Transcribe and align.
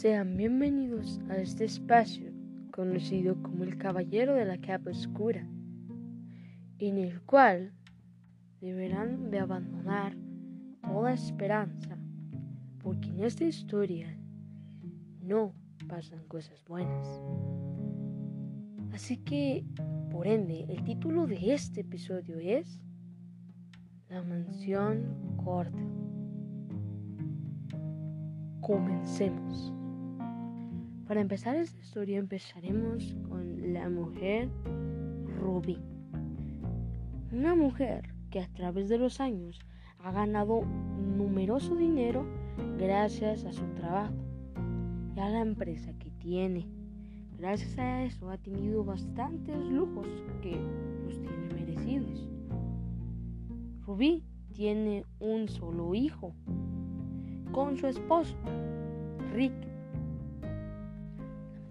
Sean 0.00 0.34
bienvenidos 0.38 1.20
a 1.28 1.36
este 1.36 1.66
espacio 1.66 2.32
conocido 2.70 3.36
como 3.42 3.64
el 3.64 3.76
Caballero 3.76 4.34
de 4.34 4.46
la 4.46 4.58
Capa 4.58 4.88
Oscura, 4.88 5.46
en 6.78 6.96
el 6.96 7.20
cual 7.20 7.74
deberán 8.62 9.30
de 9.30 9.40
abandonar 9.40 10.16
toda 10.80 11.12
esperanza, 11.12 11.98
porque 12.82 13.10
en 13.10 13.24
esta 13.24 13.44
historia 13.44 14.18
no 15.20 15.52
pasan 15.86 16.24
cosas 16.28 16.64
buenas. 16.64 17.06
Así 18.94 19.18
que, 19.18 19.66
por 20.10 20.26
ende, 20.26 20.64
el 20.70 20.82
título 20.82 21.26
de 21.26 21.52
este 21.52 21.82
episodio 21.82 22.38
es 22.38 22.80
La 24.08 24.22
mansión 24.22 25.36
corta. 25.36 25.84
Comencemos. 28.62 29.74
Para 31.10 31.22
empezar 31.22 31.56
esta 31.56 31.80
historia 31.80 32.20
empezaremos 32.20 33.16
con 33.28 33.72
la 33.72 33.88
mujer 33.88 34.48
Ruby. 35.40 35.76
Una 37.32 37.56
mujer 37.56 38.14
que 38.30 38.38
a 38.38 38.46
través 38.52 38.88
de 38.88 38.96
los 38.96 39.18
años 39.18 39.58
ha 39.98 40.12
ganado 40.12 40.62
numeroso 40.64 41.74
dinero 41.74 42.24
gracias 42.78 43.44
a 43.44 43.52
su 43.52 43.64
trabajo 43.74 44.14
y 45.16 45.18
a 45.18 45.30
la 45.30 45.40
empresa 45.40 45.92
que 45.98 46.12
tiene. 46.12 46.68
Gracias 47.36 47.76
a 47.76 48.04
eso 48.04 48.30
ha 48.30 48.38
tenido 48.38 48.84
bastantes 48.84 49.56
lujos 49.66 50.06
que 50.40 50.56
los 51.04 51.20
tiene 51.20 51.52
merecidos. 51.52 52.28
Rubí 53.84 54.22
tiene 54.52 55.04
un 55.18 55.48
solo 55.48 55.92
hijo 55.92 56.36
con 57.50 57.76
su 57.76 57.88
esposo, 57.88 58.36
Rick. 59.34 59.69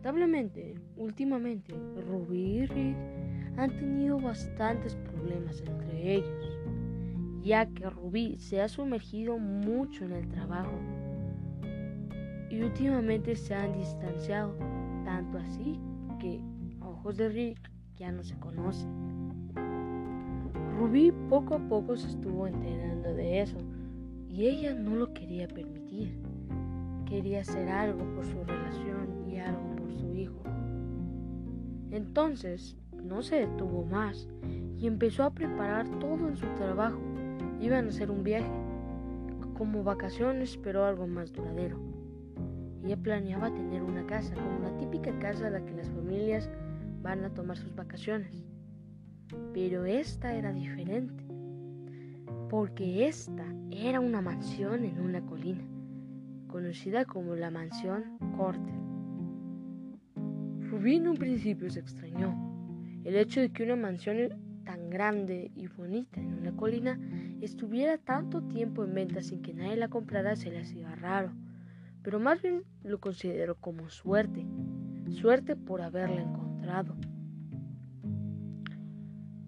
Lamentablemente, 0.02 0.76
últimamente, 0.96 1.76
Rubí 2.08 2.60
y 2.60 2.66
Rick 2.68 2.96
han 3.58 3.70
tenido 3.76 4.18
bastantes 4.18 4.96
problemas 4.96 5.62
entre 5.68 6.16
ellos, 6.16 6.58
ya 7.42 7.66
que 7.66 7.90
Rubí 7.90 8.38
se 8.38 8.62
ha 8.62 8.70
sumergido 8.70 9.38
mucho 9.38 10.06
en 10.06 10.14
el 10.14 10.30
trabajo 10.30 10.72
y 12.50 12.62
últimamente 12.62 13.36
se 13.36 13.54
han 13.54 13.74
distanciado 13.74 14.56
tanto 15.04 15.38
así 15.38 15.78
que 16.18 16.42
a 16.80 16.88
ojos 16.88 17.18
de 17.18 17.28
Rick 17.28 17.70
ya 17.98 18.10
no 18.14 18.24
se 18.24 18.40
conocen. 18.40 18.90
Rubí 20.78 21.12
poco 21.28 21.56
a 21.56 21.60
poco 21.68 21.98
se 21.98 22.08
estuvo 22.08 22.48
enterando 22.48 23.14
de 23.16 23.42
eso 23.42 23.58
y 24.30 24.46
ella 24.46 24.74
no 24.74 24.96
lo 24.96 25.14
quería 25.14 25.50
permitir. 25.50 26.18
Quería 27.06 27.42
hacer 27.42 27.68
algo 27.68 28.06
por 28.16 28.24
su 28.24 28.42
relación 28.46 29.28
y 29.28 29.40
algo 29.40 29.79
su 29.98 30.16
hijo. 30.16 30.44
Entonces 31.92 32.78
no 33.04 33.22
se 33.22 33.48
detuvo 33.48 33.86
más 33.86 34.30
y 34.78 34.88
empezó 34.88 35.24
a 35.24 35.34
preparar 35.34 35.88
todo 36.00 36.28
en 36.28 36.38
su 36.38 36.48
trabajo. 36.56 37.00
Iban 37.60 37.86
a 37.86 37.90
hacer 37.90 38.12
un 38.12 38.24
viaje, 38.24 38.52
como 39.58 39.84
vacaciones, 39.84 40.58
pero 40.58 40.86
algo 40.86 41.08
más 41.08 41.34
duradero. 41.34 41.78
Ella 42.84 42.96
planeaba 42.96 43.54
tener 43.54 43.84
una 43.84 44.06
casa, 44.06 44.34
como 44.36 44.60
la 44.60 44.78
típica 44.78 45.18
casa 45.20 45.48
a 45.48 45.50
la 45.50 45.66
que 45.66 45.74
las 45.74 45.90
familias 45.90 46.50
van 47.02 47.26
a 47.26 47.34
tomar 47.34 47.58
sus 47.58 47.76
vacaciones. 47.76 48.46
Pero 49.54 49.86
esta 49.86 50.34
era 50.34 50.54
diferente, 50.54 51.26
porque 52.50 53.08
esta 53.08 53.46
era 53.70 54.00
una 54.00 54.22
mansión 54.22 54.86
en 54.86 55.00
una 55.02 55.22
colina, 55.26 55.64
conocida 56.48 57.04
como 57.04 57.36
la 57.36 57.52
mansión 57.52 58.18
Corte. 58.38 58.79
Rubí 60.80 60.96
en 60.96 61.10
un 61.10 61.18
principio 61.18 61.70
se 61.70 61.82
extrañó. 61.82 62.34
El 63.04 63.18
hecho 63.18 63.42
de 63.42 63.52
que 63.52 63.64
una 63.64 63.76
mansión 63.76 64.64
tan 64.64 64.90
grande 64.90 65.52
y 65.54 65.68
bonita 65.68 66.22
en 66.22 66.36
una 66.36 66.56
colina 66.56 66.98
estuviera 67.42 67.98
tanto 67.98 68.42
tiempo 68.44 68.86
en 68.86 68.94
venta 68.94 69.22
sin 69.22 69.42
que 69.42 69.54
nadie 69.54 69.76
la 69.76 69.90
comprara 69.90 70.38
se 70.38 70.50
le 70.50 70.60
hacía 70.60 70.96
raro 70.96 71.34
pero 72.04 72.20
más 72.20 72.42
bien 72.42 72.64
lo 72.84 73.00
considero 73.00 73.56
como 73.56 73.90
suerte, 73.90 74.46
suerte 75.10 75.56
por 75.56 75.82
haberla 75.82 76.22
encontrado. 76.22 76.96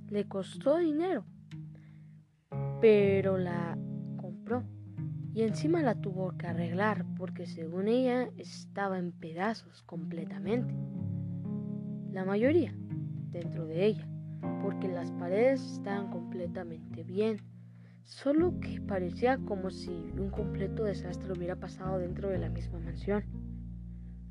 Le 0.10 0.28
costó 0.28 0.78
dinero, 0.78 1.24
pero 2.82 3.38
la 3.38 3.78
compró 4.18 4.64
y 5.34 5.44
encima 5.44 5.82
la 5.82 5.96
tuvo 5.96 6.38
que 6.38 6.48
arreglar 6.48 7.06
porque 7.18 7.46
según 7.46 7.88
ella 7.88 8.30
estaba 8.38 9.00
en 9.00 9.14
pedazos 9.14 9.82
completamente. 9.84 10.76
La 12.12 12.26
mayoría 12.26 12.74
dentro 13.32 13.66
de 13.66 13.86
ella, 13.86 14.06
porque 14.62 14.90
las 14.90 15.12
paredes 15.12 15.62
estaban 15.72 16.10
completamente 16.10 17.04
bien 17.04 17.38
solo 18.04 18.60
que 18.60 18.82
parecía 18.82 19.38
como 19.38 19.70
si 19.70 19.92
un 20.18 20.30
completo 20.30 20.84
desastre 20.84 21.32
hubiera 21.32 21.56
pasado 21.56 22.00
dentro 22.00 22.28
de 22.28 22.40
la 22.40 22.50
misma 22.50 22.80
mansión, 22.80 23.24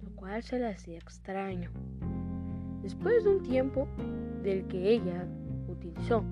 lo 0.03 0.15
cual 0.15 0.43
se 0.43 0.59
le 0.59 0.69
hacía 0.69 0.99
extraño. 0.99 1.71
Después 2.83 3.25
de 3.25 3.31
un 3.31 3.43
tiempo 3.43 3.89
del 4.43 4.67
que 4.67 4.91
ella 4.91 5.27
utilizó 5.67 6.23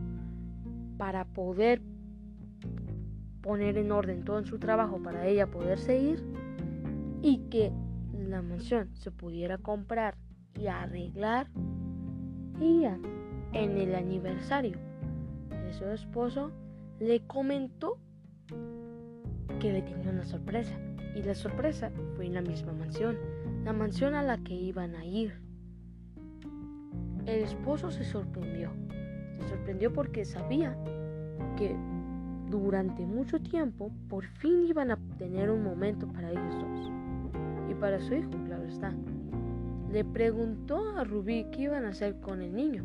para 0.99 1.25
poder 1.25 1.81
poner 3.41 3.79
en 3.79 3.91
orden 3.91 4.23
todo 4.23 4.45
su 4.45 4.59
trabajo 4.59 5.03
para 5.03 5.27
ella 5.27 5.47
poder 5.47 5.79
seguir 5.79 6.23
y 7.23 7.39
que 7.49 7.73
la 8.13 8.43
mansión 8.43 8.91
se 8.95 9.11
pudiera 9.11 9.57
comprar 9.57 10.19
y 10.59 10.67
arreglar, 10.67 11.49
ella 12.61 12.99
en 13.53 13.79
el 13.79 13.95
aniversario 13.95 14.77
de 15.51 15.73
su 15.73 15.85
esposo 15.87 16.51
le 16.99 17.21
comentó 17.27 17.99
que 19.61 19.73
le 19.73 19.83
tenía 19.83 20.11
una 20.11 20.25
sorpresa. 20.25 20.75
Y 21.15 21.23
la 21.23 21.35
sorpresa 21.35 21.91
fue 22.15 22.27
en 22.27 22.35
la 22.35 22.43
misma 22.43 22.73
mansión, 22.73 23.17
la 23.65 23.73
mansión 23.73 24.15
a 24.15 24.23
la 24.23 24.39
que 24.39 24.55
iban 24.55 24.95
a 24.95 25.05
ir. 25.05 25.41
El 27.27 27.43
esposo 27.43 27.91
se 27.91 28.05
sorprendió. 28.05 28.71
Se 29.41 29.49
sorprendió 29.49 29.93
porque 29.93 30.25
sabía 30.25 30.77
que 31.57 31.77
durante 32.51 33.05
mucho 33.05 33.41
tiempo 33.41 33.91
por 34.09 34.25
fin 34.25 34.65
iban 34.65 34.91
a 34.91 34.99
tener 35.19 35.51
un 35.51 35.63
momento 35.63 36.07
para 36.09 36.31
ellos 36.31 36.55
dos. 36.55 36.91
Y 37.71 37.75
para 37.75 38.01
su 38.01 38.15
hijo, 38.15 38.31
claro 38.47 38.65
está. 38.65 38.95
Le 39.93 40.05
preguntó 40.05 40.97
a 40.97 41.05
Rubí 41.05 41.47
qué 41.51 41.63
iban 41.63 41.85
a 41.85 41.91
hacer 41.91 42.21
con 42.21 42.43
el 42.43 42.55
niño 42.55 42.85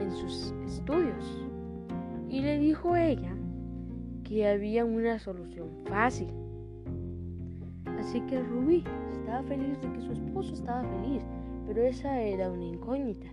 en 0.00 0.10
sus 0.12 0.54
estudios 0.66 1.38
y 2.28 2.40
le 2.40 2.58
dijo 2.58 2.96
ella 2.96 3.34
que 4.24 4.48
había 4.48 4.84
una 4.86 5.18
solución 5.18 5.68
fácil. 5.86 6.28
Así 7.98 8.20
que 8.22 8.40
Rubí 8.40 8.82
estaba 9.12 9.42
feliz 9.42 9.78
de 9.82 9.92
que 9.92 10.00
su 10.00 10.12
esposo 10.12 10.54
estaba 10.54 10.82
feliz, 10.82 11.22
pero 11.66 11.82
esa 11.82 12.20
era 12.20 12.50
una 12.50 12.64
incógnita. 12.64 13.26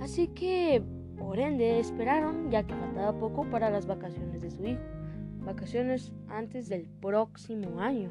Así 0.00 0.28
que, 0.28 0.82
por 1.18 1.38
ende, 1.38 1.80
esperaron 1.80 2.50
ya 2.50 2.64
que 2.64 2.74
faltaba 2.74 3.18
poco 3.18 3.44
para 3.50 3.68
las 3.70 3.86
vacaciones 3.86 4.42
de 4.42 4.50
su 4.50 4.64
hijo. 4.64 4.80
Vacaciones 5.44 6.12
antes 6.28 6.68
del 6.68 6.88
próximo 7.00 7.80
año. 7.80 8.10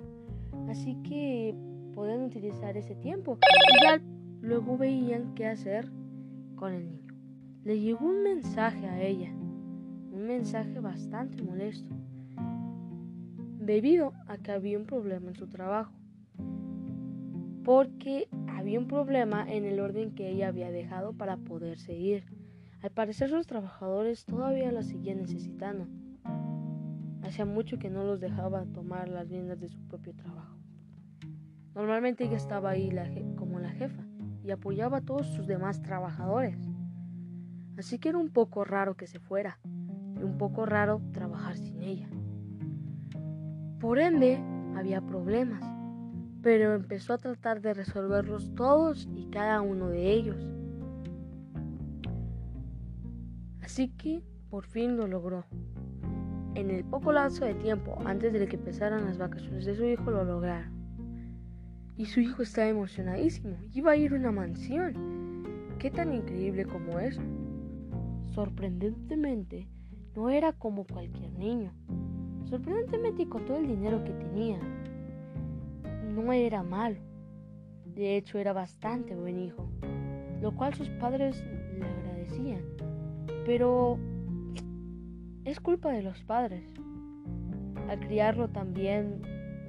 Así 0.69 0.95
que 1.03 1.55
podían 1.91 2.24
utilizar 2.24 2.78
ese 2.78 2.96
tiempo. 2.96 3.38
Y 3.41 3.85
ya 3.85 4.02
luego 4.41 4.78
veían 4.78 5.34
qué 5.35 5.47
hacer 5.47 5.90
con 6.56 6.74
el 6.74 6.85
niño. 6.85 7.13
Le 7.63 7.79
llegó 7.79 8.06
un 8.06 8.24
mensaje 8.24 8.88
a 8.88 9.02
ella 9.02 9.31
un 10.12 10.28
mensaje 10.28 10.79
bastante 10.79 11.41
molesto, 11.41 11.96
debido 13.59 14.14
a 14.28 14.38
que 14.38 14.52
había 14.52 14.78
un 14.78 14.85
problema 14.85 15.29
en 15.29 15.35
su 15.35 15.47
trabajo, 15.47 15.93
porque 17.64 18.28
había 18.47 18.79
un 18.79 18.87
problema 18.87 19.52
en 19.52 19.66
el 19.66 19.79
orden 19.79 20.14
que 20.14 20.29
ella 20.29 20.49
había 20.49 20.70
dejado 20.72 21.14
para 21.14 21.37
poder 21.37 21.79
seguir. 21.79 22.26
Al 22.82 22.91
parecer 22.91 23.29
sus 23.29 23.47
trabajadores 23.47 24.26
todavía 24.26 24.72
la 24.72 24.84
seguían 24.84 25.20
necesitando. 25.20 25.87
Hacía 27.23 27.46
mucho 27.46 27.78
que 27.78 27.90
no 27.90 28.03
los 28.03 28.20
dejaba 28.20 28.66
tomar 28.66 29.08
las 29.08 29.29
riendas 29.29 29.59
de 29.59 29.70
su 29.70 29.79
propio 29.87 30.14
trabajo. 30.14 30.60
Normalmente 31.76 32.26
ella 32.26 32.38
estaba 32.38 32.72
ahí 32.72 32.91
como 33.35 33.59
la 33.59 33.70
jefa 33.70 34.03
y 34.44 34.52
apoyaba 34.52 34.97
a 34.97 35.02
todos 35.02 35.28
sus 35.28 35.47
demás 35.47 35.82
trabajadores. 35.82 36.58
Así 37.78 38.00
que 38.00 38.09
era 38.09 38.18
un 38.18 38.29
poco 38.29 38.64
raro 38.64 38.96
que 38.96 39.08
se 39.08 39.20
fuera 39.20 39.59
un 40.23 40.38
poco 40.38 40.66
raro 40.66 41.02
trabajar 41.12 41.58
sin 41.58 41.82
ella. 41.82 42.08
Por 43.79 44.00
ende, 44.00 44.40
había 44.76 45.02
problemas, 45.02 45.64
pero 46.41 46.73
empezó 46.76 47.14
a 47.14 47.18
tratar 47.18 47.62
de 47.62 47.73
resolverlos 47.73 48.53
todos 48.56 49.09
y 49.16 49.26
cada 49.29 49.62
uno 49.62 49.90
de 49.90 50.12
ellos. 50.12 50.47
Así 53.62 53.90
que 53.90 54.23
por 54.50 54.66
fin 54.66 54.97
lo 54.97 55.08
logró. 55.08 55.46
En 56.56 56.70
el 56.70 56.84
poco 56.84 57.14
lapso 57.14 57.46
de 57.46 57.56
tiempo 57.56 57.97
antes 58.06 58.34
de 58.34 58.47
que 58.47 58.58
empezaran 58.58 59.06
las 59.06 59.18
vacaciones 59.18 59.66
de 59.66 59.76
su 59.76 59.85
hijo 59.85 60.12
lo 60.12 60.23
lograron. 60.26 60.80
Y 62.01 62.05
su 62.07 62.19
hijo 62.19 62.41
estaba 62.41 62.67
emocionadísimo. 62.67 63.57
Iba 63.75 63.91
a 63.91 63.95
ir 63.95 64.11
a 64.11 64.15
una 64.15 64.31
mansión. 64.31 65.75
¿Qué 65.77 65.91
tan 65.91 66.11
increíble 66.11 66.65
como 66.65 66.97
eso? 66.97 67.21
Sorprendentemente, 68.33 69.67
no 70.15 70.31
era 70.31 70.51
como 70.51 70.83
cualquier 70.87 71.31
niño. 71.33 71.71
Sorprendentemente, 72.45 73.29
con 73.29 73.45
todo 73.45 73.57
el 73.57 73.67
dinero 73.67 74.03
que 74.03 74.13
tenía, 74.13 74.59
no 76.15 76.33
era 76.33 76.63
malo. 76.63 76.97
De 77.85 78.17
hecho, 78.17 78.39
era 78.39 78.51
bastante 78.51 79.15
buen 79.15 79.37
hijo, 79.37 79.69
lo 80.41 80.55
cual 80.55 80.73
sus 80.73 80.89
padres 80.89 81.43
le 81.77 81.85
agradecían. 81.85 82.63
Pero 83.45 83.99
es 85.45 85.59
culpa 85.59 85.91
de 85.91 86.01
los 86.01 86.19
padres. 86.23 86.63
Al 87.87 87.99
criarlo 87.99 88.49
también 88.49 89.21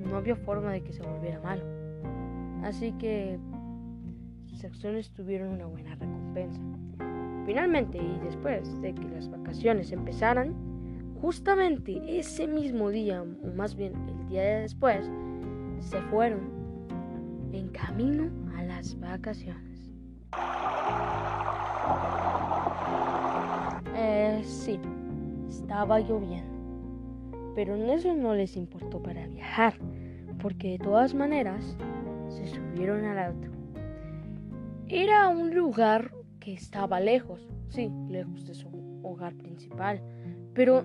no 0.02 0.16
había 0.16 0.34
forma 0.34 0.72
de 0.72 0.82
que 0.82 0.94
se 0.94 1.02
volviera 1.02 1.38
malo. 1.42 1.81
Así 2.62 2.92
que 2.92 3.38
sus 4.46 4.64
acciones 4.64 5.10
tuvieron 5.10 5.50
una 5.50 5.66
buena 5.66 5.94
recompensa. 5.96 6.60
Finalmente, 7.44 7.98
y 7.98 8.20
después 8.24 8.80
de 8.80 8.94
que 8.94 9.08
las 9.08 9.28
vacaciones 9.28 9.90
empezaran, 9.90 10.54
justamente 11.20 12.18
ese 12.18 12.46
mismo 12.46 12.90
día, 12.90 13.22
o 13.22 13.54
más 13.54 13.74
bien 13.74 13.94
el 14.08 14.28
día 14.28 14.42
de 14.42 14.60
después, 14.62 15.10
se 15.80 16.00
fueron 16.02 16.40
en 17.52 17.68
camino 17.68 18.30
a 18.56 18.62
las 18.62 18.98
vacaciones. 18.98 19.90
Eh, 23.94 24.40
sí, 24.44 24.78
estaba 25.48 26.00
lloviendo, 26.00 27.52
pero 27.54 27.74
en 27.74 27.90
eso 27.90 28.14
no 28.14 28.34
les 28.34 28.56
importó 28.56 29.02
para 29.02 29.26
viajar, 29.26 29.74
porque 30.40 30.72
de 30.72 30.78
todas 30.78 31.14
maneras 31.14 31.76
se 32.32 32.46
subieron 32.46 33.04
al 33.04 33.18
auto. 33.18 33.48
Era 34.88 35.28
un 35.28 35.54
lugar 35.54 36.12
que 36.40 36.52
estaba 36.52 37.00
lejos, 37.00 37.48
sí, 37.68 37.90
lejos 38.08 38.46
de 38.46 38.54
su 38.54 38.68
hogar 39.02 39.34
principal, 39.34 40.02
pero 40.54 40.84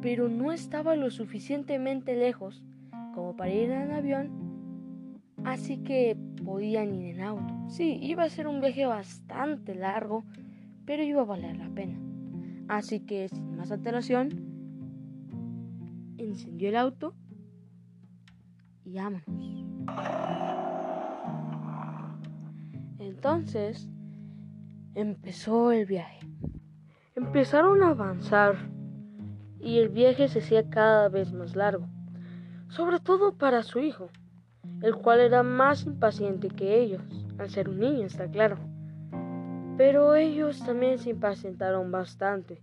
pero 0.00 0.28
no 0.28 0.52
estaba 0.52 0.96
lo 0.96 1.10
suficientemente 1.10 2.16
lejos 2.16 2.64
como 3.14 3.36
para 3.36 3.52
ir 3.52 3.70
en 3.70 3.90
avión, 3.90 4.30
así 5.44 5.78
que 5.78 6.16
podían 6.44 6.94
ir 6.94 7.16
en 7.16 7.20
auto. 7.22 7.54
Sí, 7.68 7.98
iba 8.00 8.24
a 8.24 8.30
ser 8.30 8.46
un 8.46 8.60
viaje 8.60 8.86
bastante 8.86 9.74
largo, 9.74 10.24
pero 10.86 11.02
iba 11.02 11.22
a 11.22 11.26
valer 11.26 11.56
la 11.56 11.68
pena. 11.68 11.98
Así 12.68 13.00
que 13.00 13.28
sin 13.28 13.56
más 13.56 13.70
alteración, 13.70 14.28
encendió 16.18 16.68
el 16.68 16.76
auto 16.76 17.14
Entonces 22.98 23.88
empezó 24.94 25.72
el 25.72 25.86
viaje. 25.86 26.20
Empezaron 27.14 27.82
a 27.82 27.90
avanzar 27.90 28.56
y 29.60 29.78
el 29.78 29.90
viaje 29.90 30.28
se 30.28 30.40
hacía 30.40 30.70
cada 30.70 31.08
vez 31.08 31.32
más 31.32 31.54
largo, 31.54 31.86
sobre 32.68 32.98
todo 32.98 33.34
para 33.34 33.62
su 33.62 33.78
hijo, 33.78 34.08
el 34.82 34.96
cual 34.96 35.20
era 35.20 35.42
más 35.42 35.84
impaciente 35.84 36.48
que 36.48 36.80
ellos, 36.80 37.02
al 37.38 37.50
ser 37.50 37.68
un 37.68 37.80
niño, 37.80 38.06
está 38.06 38.28
claro. 38.28 38.56
Pero 39.76 40.14
ellos 40.14 40.64
también 40.64 40.98
se 40.98 41.10
impacientaron 41.10 41.90
bastante, 41.92 42.62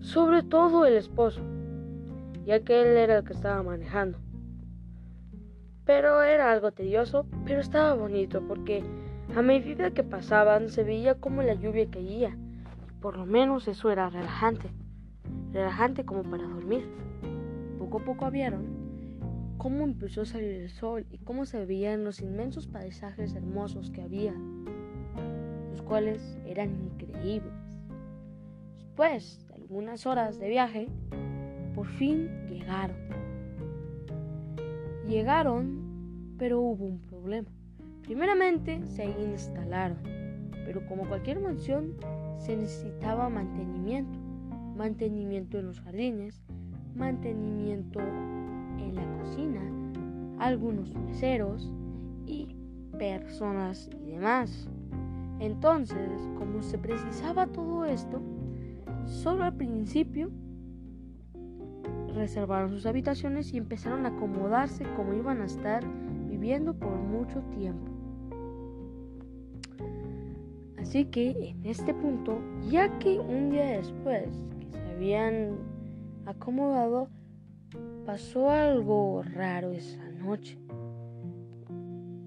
sobre 0.00 0.42
todo 0.42 0.86
el 0.86 0.94
esposo, 0.94 1.40
ya 2.44 2.60
que 2.60 2.80
él 2.80 2.96
era 2.96 3.18
el 3.18 3.24
que 3.24 3.32
estaba 3.32 3.62
manejando. 3.62 4.18
Pero 5.90 6.22
era 6.22 6.52
algo 6.52 6.70
tedioso, 6.70 7.26
pero 7.44 7.58
estaba 7.58 7.94
bonito 7.94 8.46
porque 8.46 8.84
a 9.34 9.42
medida 9.42 9.90
que 9.90 10.04
pasaban 10.04 10.68
se 10.68 10.84
veía 10.84 11.16
como 11.16 11.42
la 11.42 11.54
lluvia 11.54 11.90
caía. 11.90 12.38
Por 13.00 13.16
lo 13.16 13.26
menos 13.26 13.66
eso 13.66 13.90
era 13.90 14.08
relajante. 14.08 14.70
Relajante 15.52 16.04
como 16.04 16.22
para 16.22 16.44
dormir. 16.44 16.88
Poco 17.76 17.98
a 17.98 18.04
poco 18.04 18.30
vieron 18.30 18.68
cómo 19.58 19.82
empezó 19.82 20.20
a 20.20 20.26
salir 20.26 20.62
el 20.62 20.70
sol 20.70 21.06
y 21.10 21.18
cómo 21.18 21.44
se 21.44 21.66
veían 21.66 22.04
los 22.04 22.20
inmensos 22.20 22.68
paisajes 22.68 23.34
hermosos 23.34 23.90
que 23.90 24.02
había, 24.02 24.34
los 25.72 25.82
cuales 25.82 26.38
eran 26.46 26.70
increíbles. 26.70 27.52
Después 28.76 29.44
de 29.48 29.54
algunas 29.54 30.06
horas 30.06 30.38
de 30.38 30.50
viaje, 30.50 30.86
por 31.74 31.88
fin 31.88 32.46
llegaron. 32.46 32.96
Llegaron, 35.08 35.79
pero 36.40 36.58
hubo 36.58 36.86
un 36.86 36.98
problema. 37.00 37.50
Primeramente 38.02 38.80
se 38.86 39.04
instalaron, 39.04 39.98
pero 40.64 40.84
como 40.86 41.06
cualquier 41.06 41.38
mansión 41.38 41.94
se 42.38 42.56
necesitaba 42.56 43.28
mantenimiento. 43.28 44.18
Mantenimiento 44.74 45.58
en 45.58 45.66
los 45.66 45.80
jardines, 45.82 46.42
mantenimiento 46.96 48.00
en 48.00 48.94
la 48.94 49.18
cocina, 49.18 49.60
algunos 50.38 50.94
meseros 50.94 51.70
y 52.24 52.56
personas 52.98 53.90
y 54.02 54.12
demás. 54.12 54.66
Entonces, 55.40 56.26
como 56.38 56.62
se 56.62 56.78
precisaba 56.78 57.48
todo 57.48 57.84
esto, 57.84 58.22
solo 59.04 59.44
al 59.44 59.56
principio 59.56 60.30
reservaron 62.14 62.70
sus 62.70 62.86
habitaciones 62.86 63.52
y 63.52 63.58
empezaron 63.58 64.06
a 64.06 64.08
acomodarse 64.08 64.84
como 64.96 65.12
iban 65.12 65.42
a 65.42 65.44
estar 65.44 65.84
por 66.78 66.96
mucho 66.96 67.40
tiempo. 67.50 67.92
Así 70.78 71.04
que 71.04 71.50
en 71.50 71.66
este 71.66 71.92
punto, 71.92 72.40
ya 72.70 72.98
que 72.98 73.20
un 73.20 73.50
día 73.50 73.76
después 73.76 74.26
que 74.58 74.70
se 74.70 74.90
habían 74.90 75.58
acomodado, 76.24 77.08
pasó 78.06 78.50
algo 78.50 79.22
raro 79.22 79.70
esa 79.72 80.08
noche. 80.12 80.58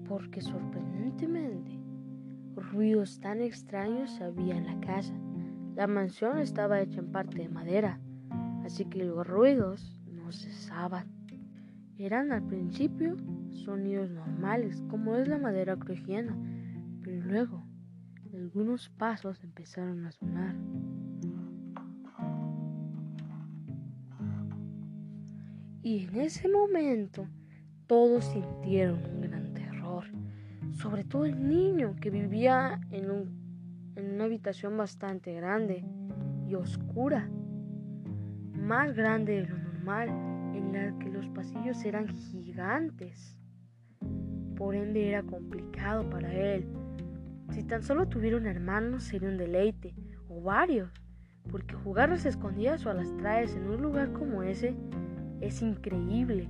Porque 0.08 0.40
sorprendentemente, 0.40 1.72
ruidos 2.54 3.18
tan 3.20 3.40
extraños 3.42 4.20
había 4.20 4.56
en 4.56 4.66
la 4.66 4.80
casa. 4.80 5.14
La 5.74 5.88
mansión 5.88 6.38
estaba 6.38 6.80
hecha 6.80 7.00
en 7.00 7.10
parte 7.10 7.38
de 7.38 7.48
madera, 7.48 8.00
así 8.64 8.84
que 8.84 9.04
los 9.04 9.26
ruidos 9.26 10.00
no 10.06 10.30
cesaban. 10.30 11.13
Eran 11.98 12.32
al 12.32 12.42
principio 12.46 13.16
sonidos 13.50 14.10
normales, 14.10 14.82
como 14.88 15.14
es 15.16 15.28
la 15.28 15.38
madera 15.38 15.76
crujiendo, 15.76 16.34
pero 17.02 17.24
luego 17.24 17.64
algunos 18.34 18.88
pasos 18.88 19.42
empezaron 19.44 20.04
a 20.04 20.12
sonar. 20.12 20.56
Y 25.82 26.06
en 26.06 26.16
ese 26.16 26.48
momento 26.48 27.28
todos 27.86 28.24
sintieron 28.24 28.98
un 29.04 29.20
gran 29.20 29.54
terror, 29.54 30.04
sobre 30.72 31.04
todo 31.04 31.26
el 31.26 31.48
niño 31.48 31.94
que 32.00 32.10
vivía 32.10 32.80
en, 32.90 33.04
en 33.94 34.14
una 34.14 34.24
habitación 34.24 34.76
bastante 34.76 35.32
grande 35.34 35.84
y 36.48 36.54
oscura, 36.54 37.28
más 38.52 38.94
grande 38.94 39.42
de 39.42 39.46
lo 39.46 39.58
normal, 39.58 40.33
en 40.54 40.72
la 40.72 40.98
que 40.98 41.10
los 41.10 41.26
pasillos 41.28 41.84
eran 41.84 42.08
gigantes. 42.08 43.36
Por 44.56 44.74
ende 44.74 45.08
era 45.08 45.22
complicado 45.22 46.08
para 46.08 46.32
él 46.32 46.66
si 47.54 47.62
tan 47.62 47.82
solo 47.82 48.08
tuviera 48.08 48.36
un 48.36 48.46
hermano 48.46 48.98
sería 48.98 49.28
un 49.28 49.36
deleite, 49.36 49.94
o 50.28 50.42
varios, 50.42 50.90
porque 51.50 51.74
jugar 51.74 52.08
a 52.08 52.14
las 52.14 52.26
escondidas 52.26 52.84
o 52.84 52.90
a 52.90 52.94
las 52.94 53.16
traes 53.16 53.54
en 53.54 53.68
un 53.68 53.80
lugar 53.80 54.12
como 54.12 54.42
ese 54.42 54.74
es 55.40 55.62
increíble. 55.62 56.48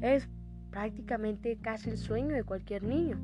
Es 0.00 0.28
prácticamente 0.70 1.58
casi 1.58 1.90
el 1.90 1.98
sueño 1.98 2.34
de 2.34 2.44
cualquier 2.44 2.82
niño, 2.82 3.18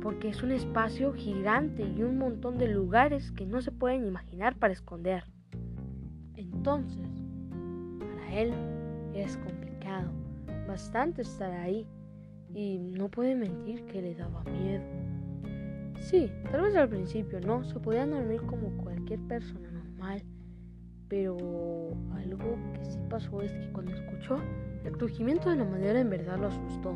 porque 0.00 0.28
es 0.28 0.42
un 0.42 0.52
espacio 0.52 1.12
gigante 1.12 1.82
y 1.82 2.02
un 2.02 2.16
montón 2.16 2.56
de 2.56 2.68
lugares 2.68 3.30
que 3.32 3.44
no 3.44 3.60
se 3.60 3.72
pueden 3.72 4.06
imaginar 4.06 4.56
para 4.56 4.72
esconder. 4.72 5.24
Entonces, 6.36 7.06
para 7.98 8.32
él 8.32 8.52
es 9.14 9.36
complicado, 9.38 10.10
bastante 10.66 11.22
estar 11.22 11.52
ahí, 11.52 11.86
y 12.54 12.78
no 12.78 13.08
puede 13.08 13.34
mentir 13.34 13.84
que 13.86 14.02
le 14.02 14.14
daba 14.14 14.44
miedo. 14.44 14.82
Sí, 16.00 16.30
tal 16.50 16.62
vez 16.62 16.76
al 16.76 16.88
principio 16.88 17.40
no, 17.40 17.64
se 17.64 17.80
podía 17.80 18.06
dormir 18.06 18.42
como 18.42 18.68
cualquier 18.82 19.20
persona 19.20 19.70
normal, 19.70 20.22
pero 21.08 21.36
algo 22.14 22.58
que 22.74 22.84
sí 22.84 22.98
pasó 23.08 23.40
es 23.42 23.52
que 23.52 23.72
cuando 23.72 23.92
escuchó 23.92 24.38
el 24.84 24.92
crujimiento 24.92 25.50
de 25.50 25.56
la 25.56 25.64
madera 25.64 26.00
en 26.00 26.10
verdad 26.10 26.38
lo 26.38 26.48
asustó 26.48 26.94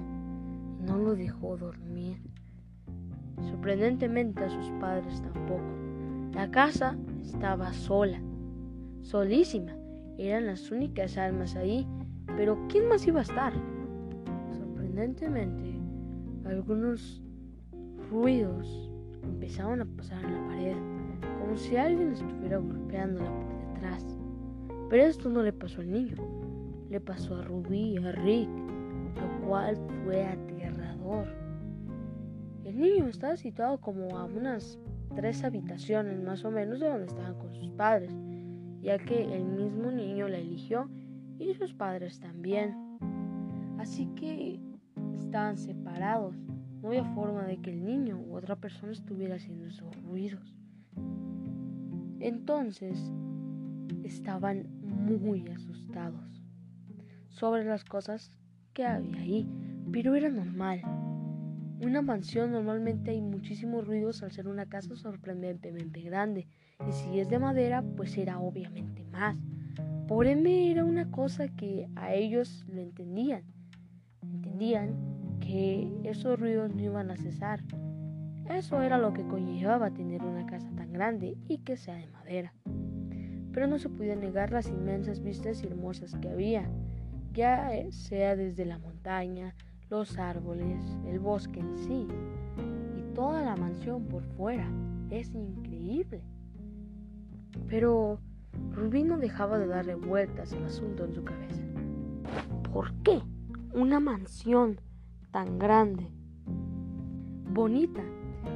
y 0.79 0.83
no 0.83 0.99
lo 0.99 1.15
dejó 1.15 1.57
dormir. 1.57 2.21
Sorprendentemente 3.51 4.45
a 4.45 4.51
sus 4.51 4.71
padres 4.81 5.23
tampoco. 5.23 5.65
La 6.35 6.51
casa 6.51 6.97
estaba 7.23 7.73
sola, 7.73 8.21
solísima. 9.03 9.73
Eran 10.19 10.47
las 10.47 10.71
únicas 10.71 11.17
almas 11.17 11.57
ahí, 11.57 11.87
pero 12.37 12.59
¿quién 12.69 12.89
más 12.89 13.07
iba 13.07 13.21
a 13.21 13.23
estar? 13.23 13.53
Sorprendentemente, 14.59 15.81
algunos 16.45 17.23
ruidos 18.11 18.91
empezaban 19.23 19.83
a 19.83 19.85
pasar 19.85 20.25
en 20.25 20.35
la 20.35 20.47
pared, 20.49 20.77
como 21.41 21.57
si 21.57 21.77
alguien 21.77 22.13
estuviera 22.13 22.59
golpeándola 22.59 23.31
por 23.31 23.75
detrás. 23.75 24.17
Pero 24.89 25.03
esto 25.03 25.29
no 25.29 25.43
le 25.43 25.53
pasó 25.53 25.81
al 25.81 25.91
niño, 25.91 26.17
le 26.91 27.01
pasó 27.01 27.37
a 27.37 27.43
Ruby 27.43 27.95
y 27.95 27.97
a 27.99 28.13
Rick, 28.13 28.49
lo 29.17 29.47
cual 29.47 29.77
fue 30.05 30.25
aterrador. 30.25 31.27
El 32.65 32.79
niño 32.79 33.07
estaba 33.07 33.37
situado 33.37 33.81
como 33.81 34.17
a 34.19 34.25
unas 34.25 34.79
tres 35.15 35.43
habitaciones 35.45 36.23
más 36.23 36.45
o 36.45 36.51
menos 36.51 36.81
de 36.81 36.89
donde 36.89 37.07
estaban 37.07 37.35
con 37.39 37.55
sus 37.55 37.71
padres, 37.71 38.13
ya 38.81 38.99
que 38.99 39.35
el 39.35 39.45
mismo 39.45 39.91
niño 39.91 40.29
la 40.29 40.39
eligió 40.39 40.89
y 41.39 41.55
sus 41.55 41.75
padres 41.75 42.21
también. 42.21 42.75
Así 43.79 44.07
que 44.17 44.61
estaban 45.15 45.57
separados. 45.57 46.37
No 46.83 46.89
había 46.89 47.05
forma 47.15 47.45
de 47.45 47.59
que 47.59 47.71
el 47.71 47.85
niño 47.85 48.21
u 48.21 48.37
otra 48.37 48.57
persona 48.57 48.93
estuviera 48.93 49.37
haciendo 49.37 49.67
esos 49.67 49.95
ruidos. 50.03 50.57
Entonces 52.21 53.13
estaban 54.05 54.69
muy 54.83 55.47
asustados 55.49 56.43
sobre 57.29 57.65
las 57.65 57.85
cosas 57.85 58.31
que 58.73 58.85
había 58.85 59.21
ahí, 59.21 59.49
pero 59.93 60.15
era 60.15 60.29
normal. 60.29 60.83
Una 61.81 62.03
mansión 62.03 62.53
normalmente 62.53 63.13
hay 63.13 63.21
muchísimos 63.21 63.87
ruidos 63.87 64.23
al 64.23 64.33
ser 64.33 64.49
una 64.49 64.67
casa 64.67 64.97
sorprendentemente 64.97 66.01
grande, 66.01 66.49
y 66.89 66.93
si 66.93 67.21
es 67.21 67.29
de 67.29 67.39
madera, 67.39 67.83
pues 67.97 68.17
era 68.19 68.41
obviamente 68.41 69.05
más. 69.05 69.37
Por 70.09 70.27
ende 70.27 70.71
era 70.71 70.87
una 70.87 71.11
cosa 71.11 71.49
que 71.49 71.87
a 71.95 72.15
ellos 72.15 72.65
lo 72.67 72.81
entendían. 72.81 73.43
Entendían 74.23 75.39
que 75.39 75.93
esos 76.03 76.41
ruidos 76.41 76.75
no 76.75 76.83
iban 76.83 77.11
a 77.11 77.17
cesar. 77.19 77.61
Eso 78.49 78.81
era 78.81 78.97
lo 78.97 79.13
que 79.13 79.27
conllevaba 79.27 79.91
tener 79.91 80.23
una 80.23 80.47
casa 80.47 80.71
tan 80.75 80.95
grande 80.95 81.37
y 81.47 81.59
que 81.59 81.77
sea 81.77 81.97
de 81.97 82.07
madera. 82.07 82.55
Pero 83.53 83.67
no 83.67 83.79
se 83.79 83.91
podía 83.91 84.17
negar 84.17 84.51
las 84.51 84.71
inmensas 84.71 85.23
vistas 85.23 85.63
hermosas 85.63 86.17
que 86.23 86.31
había, 86.31 86.71
ya 87.35 87.71
sea 87.91 88.35
desde 88.35 88.65
la 88.65 88.79
montaña, 88.79 89.55
los 89.91 90.19
árboles, 90.19 90.83
el 91.07 91.19
bosque 91.19 91.61
en 91.61 91.77
sí 91.77 92.09
y 92.97 93.15
toda 93.15 93.43
la 93.43 93.57
mansión 93.57 94.07
por 94.07 94.25
fuera. 94.25 94.67
Es 95.11 95.35
increíble. 95.35 96.23
Pero 97.69 98.21
Rubí 98.73 99.03
no 99.03 99.19
dejaba 99.19 99.59
de 99.59 99.67
darle 99.67 99.95
vueltas 99.95 100.53
al 100.53 100.65
asunto 100.65 101.05
en 101.05 101.15
su 101.15 101.25
cabeza. 101.25 101.63
¿Por 102.73 102.93
qué 103.03 103.21
una 103.75 104.01
mansión 104.01 104.81
tan 105.31 105.59
grande, 105.59 106.07
bonita 107.53 108.03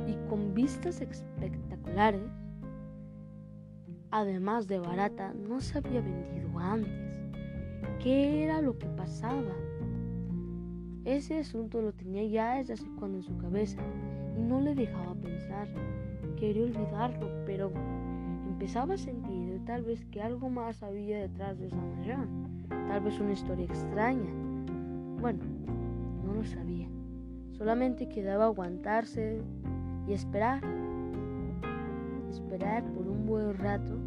y 0.06 0.14
con 0.28 0.54
vistas 0.54 1.00
espectaculares, 1.00 2.30
además 4.10 4.68
de 4.68 4.78
barata, 4.78 5.34
no 5.34 5.60
se 5.60 5.78
había 5.78 6.00
vendido 6.00 6.58
antes? 6.58 7.12
¿Qué 8.02 8.44
era 8.44 8.60
lo 8.60 8.78
que 8.78 8.86
pasaba? 8.88 9.54
Ese 11.04 11.40
asunto 11.40 11.82
lo 11.82 11.92
tenía 11.92 12.24
ya 12.24 12.54
desde 12.58 12.74
hace 12.74 12.86
cuando 12.98 13.18
en 13.18 13.24
su 13.24 13.36
cabeza 13.38 13.82
y 14.36 14.42
no 14.42 14.60
le 14.60 14.74
dejaba 14.74 15.14
pensar. 15.16 15.68
Quería 16.36 16.64
olvidarlo, 16.64 17.28
pero 17.44 17.72
empezaba 18.62 18.94
a 18.94 18.96
sentir 18.96 19.60
tal 19.64 19.82
vez 19.82 20.04
que 20.12 20.22
algo 20.22 20.48
más 20.48 20.84
había 20.84 21.18
detrás 21.18 21.58
de 21.58 21.66
esa 21.66 21.74
mansión, 21.74 22.28
tal 22.68 23.00
vez 23.00 23.18
una 23.18 23.32
historia 23.32 23.64
extraña. 23.64 24.30
Bueno, 25.20 25.40
no 26.24 26.32
lo 26.32 26.44
sabía. 26.44 26.86
Solamente 27.58 28.08
quedaba 28.08 28.44
aguantarse 28.44 29.42
y 30.06 30.12
esperar. 30.12 30.62
Esperar 32.30 32.84
por 32.92 33.08
un 33.08 33.26
buen 33.26 33.52
rato 33.58 33.98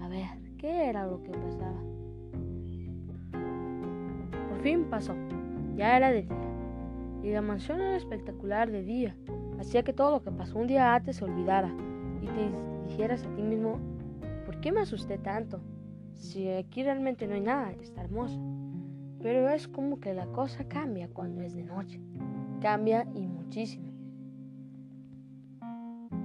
a 0.00 0.08
ver 0.08 0.26
qué 0.58 0.88
era 0.88 1.06
lo 1.06 1.22
que 1.22 1.30
pasaba. 1.30 1.80
Por 4.48 4.60
fin 4.62 4.84
pasó. 4.90 5.14
Ya 5.76 5.96
era 5.96 6.10
de 6.10 6.22
día. 6.22 6.50
Y 7.22 7.30
la 7.30 7.42
mansión 7.42 7.80
era 7.80 7.96
espectacular 7.96 8.68
de 8.68 8.82
día. 8.82 9.14
Hacía 9.60 9.84
que 9.84 9.92
todo 9.92 10.10
lo 10.10 10.22
que 10.24 10.32
pasó 10.32 10.58
un 10.58 10.66
día 10.66 10.92
antes 10.92 11.18
se 11.18 11.24
olvidara. 11.24 11.72
Y 12.22 12.26
te 12.26 12.50
dijeras 12.88 13.24
a 13.24 13.34
ti 13.34 13.42
mismo, 13.42 13.78
¿por 14.46 14.60
qué 14.60 14.72
me 14.72 14.80
asusté 14.80 15.18
tanto? 15.18 15.60
Si 16.14 16.48
aquí 16.50 16.82
realmente 16.82 17.26
no 17.26 17.34
hay 17.34 17.40
nada, 17.40 17.72
está 17.72 18.02
hermosa. 18.02 18.38
Pero 19.20 19.48
es 19.48 19.68
como 19.68 20.00
que 20.00 20.14
la 20.14 20.26
cosa 20.26 20.64
cambia 20.64 21.08
cuando 21.08 21.42
es 21.42 21.54
de 21.54 21.64
noche. 21.64 22.00
Cambia 22.60 23.06
y 23.14 23.26
muchísimo. 23.26 23.88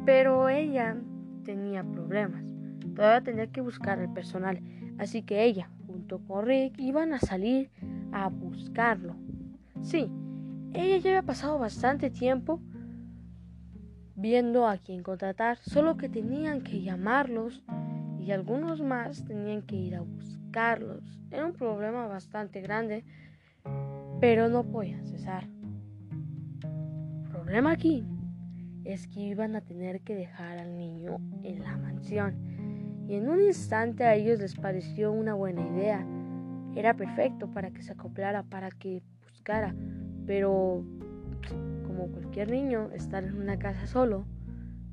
Pero 0.06 0.50
ella 0.50 0.98
tenía 1.44 1.84
problemas. 1.84 2.44
Todavía 2.96 3.24
tenía 3.24 3.48
que 3.48 3.62
buscar 3.62 4.00
el 4.00 4.10
personal. 4.10 4.62
Así 4.98 5.24
que 5.24 5.44
ella, 5.44 5.70
junto 5.88 6.20
con 6.20 6.46
Rick, 6.46 6.80
iban 6.80 7.14
a 7.14 7.20
salir 7.20 7.72
a 8.12 8.30
buscarlo. 8.30 9.16
Sí, 9.82 10.12
ella 10.74 10.98
ya 10.98 11.10
había 11.12 11.24
pasado 11.24 11.60
bastante 11.60 12.10
tiempo 12.10 12.60
viendo 14.16 14.68
a 14.68 14.78
quién 14.78 15.04
contratar, 15.04 15.58
solo 15.58 15.98
que 15.98 16.10
tenían 16.10 16.62
que 16.62 16.82
llamarlos 16.82 17.64
y 18.20 18.32
algunos 18.32 18.82
más 18.82 19.26
tenían 19.26 19.62
que 19.64 19.76
ir 19.76 19.96
a 19.96 20.02
buscarlos. 20.02 21.04
Era 21.32 21.46
un 21.46 21.54
problema 21.54 22.08
bastante 22.08 22.62
grande, 22.62 23.04
pero 24.20 24.50
no 24.50 24.64
podían 24.64 25.06
cesar. 25.06 25.48
El 26.64 27.30
problema 27.30 27.72
aquí 27.72 28.06
es 28.86 29.08
que 29.08 29.20
iban 29.20 29.56
a 29.56 29.62
tener 29.62 30.02
que 30.02 30.16
dejar 30.16 30.58
al 30.58 30.78
niño 30.78 31.18
en 31.44 31.64
la 31.64 31.78
mansión. 31.78 32.36
Y 33.08 33.16
en 33.16 33.28
un 33.28 33.42
instante 33.42 34.06
a 34.06 34.16
ellos 34.16 34.40
les 34.40 34.56
pareció 34.56 35.12
una 35.12 35.34
buena 35.34 35.68
idea. 35.68 36.06
Era 36.76 36.94
perfecto 36.94 37.52
para 37.52 37.72
que 37.72 37.84
se 37.84 37.92
acoplara, 37.92 38.44
para 38.44 38.72
que 38.72 39.04
buscara, 39.24 39.76
pero 40.26 40.84
como 42.04 42.16
cualquier 42.16 42.52
niño, 42.52 42.90
estar 42.94 43.24
en 43.24 43.40
una 43.40 43.58
casa 43.58 43.88
solo, 43.88 44.26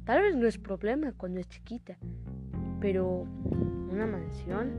tal 0.05 0.23
vez 0.23 0.37
no 0.37 0.47
es 0.47 0.59
problema 0.59 1.13
cuando 1.13 1.41
es 1.41 1.49
chiquita, 1.49 1.97
pero 2.81 3.27
una 3.91 4.07
mansión, 4.07 4.71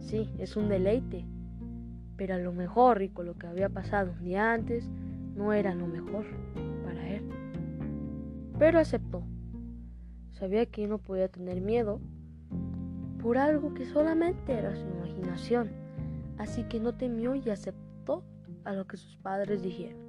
sí, 0.00 0.32
es 0.38 0.56
un 0.56 0.68
deleite, 0.68 1.24
pero 2.16 2.34
a 2.34 2.38
lo 2.38 2.52
mejor 2.52 3.02
y 3.02 3.08
con 3.08 3.26
lo 3.26 3.34
que 3.34 3.46
había 3.46 3.68
pasado 3.68 4.12
un 4.12 4.24
día 4.24 4.52
antes, 4.52 4.90
no 5.36 5.52
era 5.52 5.74
lo 5.74 5.86
mejor 5.86 6.26
para 6.84 7.08
él. 7.08 7.22
Pero 8.58 8.80
aceptó. 8.80 9.22
Sabía 10.32 10.66
que 10.66 10.88
no 10.88 10.98
podía 10.98 11.28
tener 11.28 11.60
miedo 11.60 12.00
por 13.22 13.38
algo 13.38 13.74
que 13.74 13.86
solamente 13.86 14.52
era 14.54 14.74
su 14.74 14.86
imaginación, 14.88 15.70
así 16.38 16.64
que 16.64 16.80
no 16.80 16.94
temió 16.94 17.36
y 17.36 17.48
aceptó 17.48 18.24
a 18.64 18.72
lo 18.72 18.86
que 18.88 18.96
sus 18.96 19.16
padres 19.16 19.62
dijeron. 19.62 20.01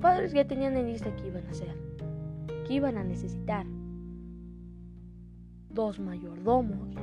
Padres 0.00 0.32
ya 0.32 0.46
tenían 0.46 0.76
en 0.76 0.86
lista 0.86 1.14
qué 1.16 1.26
iban 1.26 1.46
a 1.46 1.50
hacer, 1.50 1.76
qué 2.66 2.74
iban 2.74 2.96
a 2.96 3.04
necesitar. 3.04 3.66
Dos 5.68 6.00
mayordomos, 6.00 6.96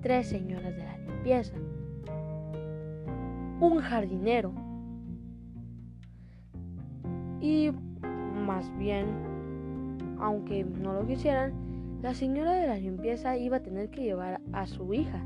tres 0.00 0.28
señoras 0.28 0.76
de 0.76 0.84
la 0.84 0.98
limpieza, 0.98 1.56
un 3.60 3.80
jardinero 3.80 4.52
y 7.40 7.70
más 8.46 8.70
bien, 8.78 9.06
aunque 10.18 10.64
no 10.64 10.92
lo 10.92 11.06
quisieran, 11.06 11.52
la 12.00 12.14
señora 12.14 12.52
de 12.52 12.66
la 12.66 12.76
limpieza 12.76 13.36
iba 13.36 13.56
a 13.56 13.62
tener 13.62 13.90
que 13.90 14.02
llevar 14.02 14.40
a 14.52 14.66
su 14.66 14.94
hija, 14.94 15.22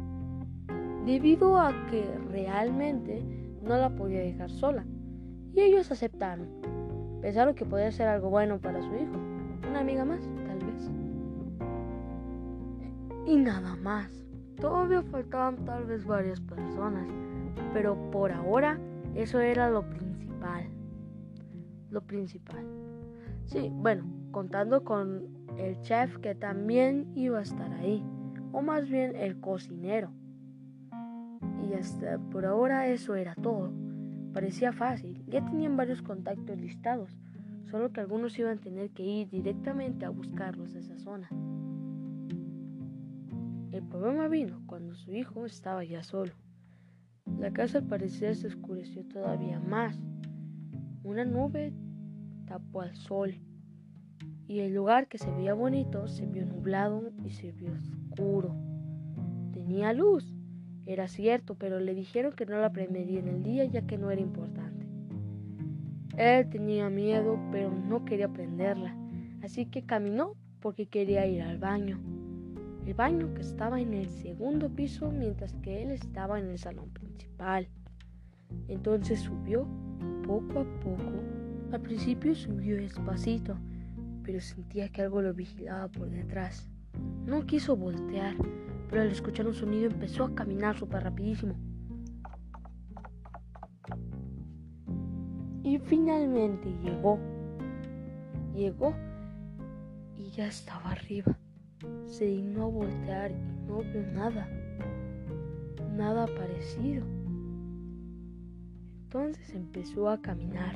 debido 1.04 1.58
a 1.58 1.72
que 1.90 2.04
realmente 2.30 3.22
no 3.62 3.76
la 3.76 3.90
podía 3.90 4.20
dejar 4.20 4.50
sola. 4.50 4.86
Y 5.54 5.60
ellos 5.60 5.90
aceptaron. 5.90 6.67
Pensaron 7.20 7.54
que 7.54 7.64
podía 7.64 7.90
ser 7.90 8.08
algo 8.08 8.30
bueno 8.30 8.58
para 8.58 8.80
su 8.80 8.94
hijo. 8.94 9.16
Una 9.68 9.80
amiga 9.80 10.04
más, 10.04 10.20
tal 10.46 10.58
vez. 10.58 10.90
Y 13.26 13.36
nada 13.36 13.76
más. 13.76 14.10
Todavía 14.56 15.02
faltaban 15.02 15.64
tal 15.64 15.84
vez 15.84 16.04
varias 16.06 16.40
personas. 16.40 17.06
Pero 17.72 17.96
por 18.10 18.32
ahora 18.32 18.78
eso 19.14 19.40
era 19.40 19.68
lo 19.68 19.82
principal. 19.88 20.68
Lo 21.90 22.02
principal. 22.02 22.64
Sí, 23.46 23.70
bueno, 23.72 24.04
contando 24.30 24.84
con 24.84 25.26
el 25.56 25.80
chef 25.80 26.18
que 26.18 26.34
también 26.34 27.10
iba 27.14 27.40
a 27.40 27.42
estar 27.42 27.72
ahí. 27.72 28.04
O 28.52 28.62
más 28.62 28.88
bien 28.88 29.16
el 29.16 29.40
cocinero. 29.40 30.10
Y 31.68 31.74
hasta 31.74 32.18
por 32.30 32.46
ahora 32.46 32.86
eso 32.88 33.14
era 33.14 33.34
todo. 33.34 33.87
Parecía 34.32 34.72
fácil, 34.72 35.24
ya 35.26 35.44
tenían 35.44 35.76
varios 35.76 36.02
contactos 36.02 36.58
listados, 36.58 37.16
solo 37.70 37.92
que 37.92 38.00
algunos 38.00 38.38
iban 38.38 38.58
a 38.58 38.60
tener 38.60 38.90
que 38.90 39.02
ir 39.02 39.28
directamente 39.28 40.04
a 40.04 40.10
buscarlos 40.10 40.74
a 40.74 40.78
esa 40.78 40.98
zona. 40.98 41.28
El 43.72 43.82
problema 43.84 44.28
vino 44.28 44.62
cuando 44.66 44.94
su 44.94 45.12
hijo 45.12 45.46
estaba 45.46 45.84
ya 45.84 46.02
solo. 46.02 46.32
La 47.38 47.52
casa 47.52 47.78
al 47.78 47.86
parecer 47.86 48.34
se 48.34 48.46
oscureció 48.46 49.04
todavía 49.04 49.60
más. 49.60 50.00
una 51.04 51.24
nube 51.24 51.72
tapó 52.46 52.80
al 52.82 52.94
sol 52.96 53.34
y 54.48 54.60
el 54.60 54.74
lugar 54.74 55.08
que 55.08 55.18
se 55.18 55.30
veía 55.30 55.54
bonito 55.54 56.08
se 56.08 56.26
vio 56.26 56.46
nublado 56.46 57.12
y 57.24 57.30
se 57.30 57.52
vio 57.52 57.72
oscuro. 57.72 58.56
Tenía 59.52 59.92
luz, 59.92 60.34
era 60.88 61.06
cierto, 61.06 61.54
pero 61.54 61.80
le 61.80 61.94
dijeron 61.94 62.32
que 62.32 62.46
no 62.46 62.58
la 62.58 62.72
prendería 62.72 63.20
en 63.20 63.28
el 63.28 63.42
día 63.42 63.66
ya 63.66 63.82
que 63.82 63.98
no 63.98 64.10
era 64.10 64.22
importante. 64.22 64.86
Él 66.16 66.48
tenía 66.48 66.88
miedo, 66.88 67.38
pero 67.52 67.70
no 67.70 68.06
quería 68.06 68.28
prenderla, 68.28 68.96
así 69.42 69.66
que 69.66 69.82
caminó 69.82 70.32
porque 70.60 70.86
quería 70.86 71.26
ir 71.26 71.42
al 71.42 71.58
baño. 71.58 72.00
El 72.86 72.94
baño 72.94 73.34
que 73.34 73.42
estaba 73.42 73.82
en 73.82 73.92
el 73.92 74.08
segundo 74.08 74.70
piso 74.70 75.12
mientras 75.12 75.52
que 75.62 75.82
él 75.82 75.90
estaba 75.90 76.40
en 76.40 76.48
el 76.48 76.58
salón 76.58 76.88
principal. 76.88 77.68
Entonces 78.66 79.20
subió 79.20 79.68
poco 80.26 80.60
a 80.60 80.80
poco. 80.80 81.12
Al 81.70 81.82
principio 81.82 82.34
subió 82.34 82.76
despacito, 82.76 83.58
pero 84.24 84.40
sentía 84.40 84.88
que 84.88 85.02
algo 85.02 85.20
lo 85.20 85.34
vigilaba 85.34 85.88
por 85.88 86.08
detrás. 86.08 86.66
No 87.26 87.44
quiso 87.44 87.76
voltear, 87.76 88.34
pero 88.88 89.02
al 89.02 89.08
escuchar 89.08 89.46
un 89.46 89.54
sonido 89.54 89.86
empezó 89.86 90.24
a 90.24 90.34
caminar 90.34 90.76
súper 90.76 91.04
rapidísimo. 91.04 91.54
Y 95.62 95.78
finalmente 95.78 96.72
llegó. 96.82 97.18
Llegó 98.54 98.94
y 100.16 100.30
ya 100.30 100.46
estaba 100.46 100.92
arriba. 100.92 101.38
Se 102.06 102.24
dignó 102.24 102.64
a 102.64 102.68
voltear 102.68 103.30
y 103.30 103.66
no 103.66 103.80
vio 103.82 104.02
nada. 104.14 104.48
Nada 105.94 106.26
parecido. 106.26 107.04
Entonces 109.02 109.54
empezó 109.54 110.08
a 110.08 110.20
caminar. 110.20 110.74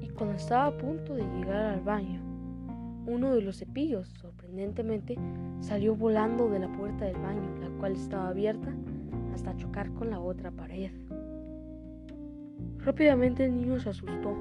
Y 0.00 0.08
cuando 0.10 0.36
estaba 0.36 0.66
a 0.66 0.78
punto 0.78 1.14
de 1.14 1.22
llegar 1.22 1.74
al 1.74 1.80
baño, 1.80 2.25
uno 3.06 3.34
de 3.34 3.42
los 3.42 3.58
cepillos, 3.58 4.08
sorprendentemente, 4.08 5.16
salió 5.60 5.94
volando 5.94 6.48
de 6.48 6.58
la 6.58 6.72
puerta 6.72 7.04
del 7.04 7.16
baño, 7.16 7.56
la 7.60 7.68
cual 7.78 7.92
estaba 7.92 8.28
abierta, 8.28 8.74
hasta 9.32 9.56
chocar 9.56 9.92
con 9.92 10.10
la 10.10 10.20
otra 10.20 10.50
pared. 10.50 10.90
Rápidamente 12.78 13.44
el 13.44 13.56
niño 13.56 13.78
se 13.80 13.90
asustó, 13.90 14.36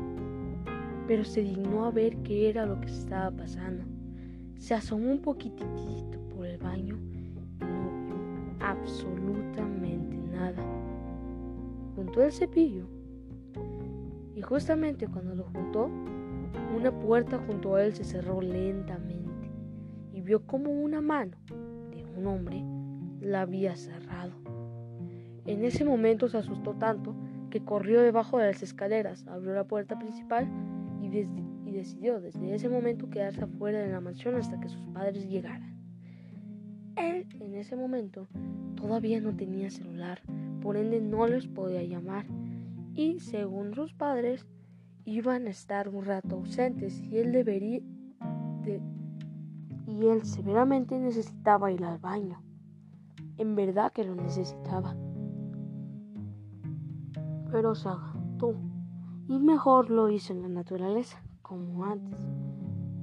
pero 1.08 1.24
se 1.24 1.42
dignó 1.42 1.86
a 1.86 1.92
ver 1.92 2.18
qué 2.18 2.50
era 2.50 2.66
lo 2.66 2.80
que 2.82 2.88
estaba 2.88 3.32
pasando. 3.32 3.84
Se 4.58 4.74
asomó 4.74 5.12
un 5.12 5.22
poquitito 5.22 6.20
por 6.36 6.46
el 6.46 6.58
baño 6.58 6.98
y 7.60 7.64
no 7.64 7.92
vio 8.06 8.16
absolutamente 8.60 10.18
nada 10.32 10.64
juntó 11.96 12.24
el 12.24 12.32
cepillo 12.32 12.86
y 14.36 14.42
justamente 14.42 15.08
cuando 15.08 15.34
lo 15.34 15.46
juntó, 15.46 15.90
una 16.76 16.92
puerta 16.92 17.38
junto 17.38 17.76
a 17.76 17.84
él 17.84 17.94
se 17.94 18.04
cerró 18.04 18.42
lentamente 18.42 19.52
y 20.14 20.22
vio 20.22 20.46
como 20.46 20.72
una 20.72 21.02
mano 21.02 21.38
de 21.92 22.06
un 22.18 22.28
hombre 22.28 22.64
la 23.20 23.42
había 23.42 23.76
cerrado. 23.76 24.34
En 25.46 25.64
ese 25.64 25.86
momento 25.86 26.28
se 26.28 26.38
asustó 26.38 26.74
tanto 26.74 27.16
que 27.50 27.64
corrió 27.64 28.02
debajo 28.02 28.38
de 28.38 28.48
las 28.48 28.64
escaleras, 28.64 29.26
abrió 29.28 29.54
la 29.54 29.66
puerta 29.66 29.98
principal 29.98 30.48
y, 31.02 31.10
decidió 31.76 32.22
desde 32.22 32.56
ese 32.56 32.70
momento 32.70 33.10
quedarse 33.10 33.44
afuera 33.44 33.80
de 33.80 33.92
la 33.92 34.00
mansión 34.00 34.36
hasta 34.36 34.60
que 34.60 34.70
sus 34.70 34.82
padres 34.94 35.30
llegaran. 35.30 35.78
Él 36.96 37.28
en 37.42 37.56
ese 37.56 37.76
momento 37.76 38.28
todavía 38.76 39.20
no 39.20 39.36
tenía 39.36 39.70
celular, 39.70 40.22
por 40.62 40.78
ende 40.78 41.02
no 41.02 41.28
les 41.28 41.48
podía 41.48 41.84
llamar 41.84 42.26
y 42.94 43.20
según 43.20 43.74
sus 43.74 43.94
padres 43.94 44.48
iban 45.06 45.48
a 45.48 45.52
estar 45.52 45.88
un 45.88 46.04
rato 46.04 46.36
ausentes 46.36 47.00
y 47.00 47.18
él 47.18 47.32
debería 47.32 47.82
y 49.88 50.08
él 50.08 50.26
severamente 50.26 51.00
necesitaba 51.00 51.72
ir 51.72 51.86
al 51.86 52.00
baño. 52.00 52.42
En 53.38 53.56
verdad 53.56 53.92
que 53.92 54.04
lo 54.04 54.16
necesitaba. 54.16 54.96
Pero 57.52 57.76
se 57.76 57.90
agotó 57.90 58.56
y 59.28 59.38
mejor 59.40 59.90
lo 59.90 60.10
hizo 60.10 60.34
en 60.34 60.42
la 60.42 60.50
naturaleza, 60.50 61.22
como 61.42 61.86
antes. 61.86 62.20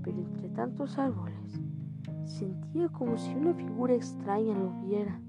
Pero 0.03 0.19
entre 0.19 0.49
tantos 0.49 0.99
árboles 0.99 1.61
sentía 2.25 2.89
como 2.89 3.17
si 3.17 3.33
una 3.35 3.55
figura 3.55 3.95
extraña 3.95 4.55
lo 4.55 4.71
viera 4.81 5.21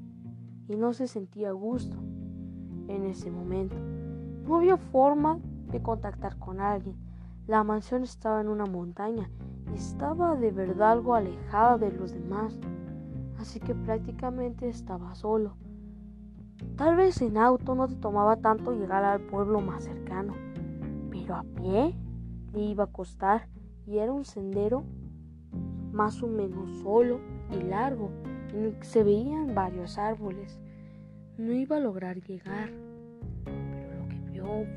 y 0.68 0.76
no 0.76 0.94
se 0.94 1.08
sentía 1.08 1.50
a 1.50 1.54
gusto 1.54 1.98
en 2.88 3.06
ese 3.06 3.30
momento. 3.30 3.76
No 4.48 4.58
había 4.58 4.78
forma 4.78 5.40
contactar 5.82 6.38
con 6.38 6.60
alguien. 6.60 6.98
La 7.48 7.64
mansión 7.64 8.04
estaba 8.04 8.42
en 8.42 8.48
una 8.48 8.66
montaña 8.66 9.30
y 9.72 9.76
estaba 9.76 10.36
de 10.36 10.52
verdad 10.52 10.92
algo 10.94 11.16
alejada 11.16 11.78
de 11.78 11.92
los 11.92 12.14
demás, 12.14 12.60
así 13.40 13.60
que 13.60 13.76
prácticamente 13.76 14.70
estaba 14.70 15.16
solo. 15.16 15.56
Tal 16.78 16.96
vez 16.96 17.22
en 17.22 17.38
auto 17.38 17.76
no 17.76 17.88
te 17.88 17.96
tomaba 17.96 18.38
tanto 18.38 18.72
llegar 18.72 19.04
al 19.04 19.22
pueblo 19.22 19.60
más 19.60 19.84
cercano, 19.84 20.34
pero 21.12 21.36
a 21.36 21.44
pie 21.44 21.96
le 22.54 22.62
iba 22.62 22.86
a 22.86 22.92
costar 22.92 23.48
y 23.86 23.98
era 23.98 24.12
un 24.12 24.26
sendero 24.26 24.84
más 25.92 26.24
o 26.24 26.28
menos 26.28 26.70
solo 26.82 27.20
y 27.52 27.62
largo 27.62 28.10
en 28.54 28.66
el 28.66 28.80
que 28.80 28.86
se 28.86 29.04
veían 29.04 29.54
varios 29.54 29.98
árboles. 29.98 30.60
No 31.38 31.52
iba 31.52 31.78
a 31.78 31.80
lograr 31.80 32.22
llegar, 32.22 32.70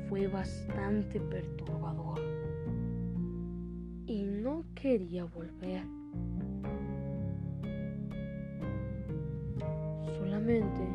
fue 0.07 0.27
bastante 0.27 1.19
perturbador 1.19 2.19
y 4.05 4.23
no 4.23 4.63
quería 4.73 5.25
volver. 5.25 5.83
Solamente 10.17 10.87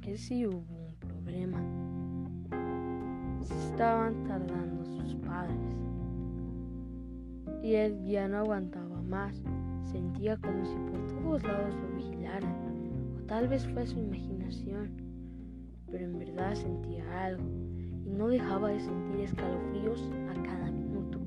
que 0.00 0.16
si 0.16 0.46
hubo 0.46 0.56
un 0.58 0.94
problema. 0.98 1.60
Se 3.40 3.54
estaban 3.70 4.24
tardando 4.24 4.84
sus 4.84 5.14
padres 5.16 5.56
y 7.62 7.74
él 7.74 8.04
ya 8.04 8.28
no 8.28 8.38
aguantaba 8.38 9.00
más. 9.02 9.42
Sentía 9.90 10.36
como 10.36 10.64
si 10.64 10.76
por 10.76 11.06
todos 11.06 11.42
lados 11.42 11.74
lo 11.74 11.96
vigilaran, 11.96 12.54
o 13.16 13.26
tal 13.26 13.48
vez 13.48 13.66
fue 13.68 13.86
su 13.86 13.98
imaginación, 13.98 15.01
pero 15.92 16.04
en 16.04 16.18
verdad 16.18 16.54
sentía 16.54 17.04
algo 17.24 17.44
y 18.04 18.10
no 18.10 18.26
dejaba 18.26 18.70
de 18.70 18.80
sentir 18.80 19.20
escalofríos 19.20 20.10
a 20.28 20.42
cada 20.42 20.72
minuto. 20.72 21.20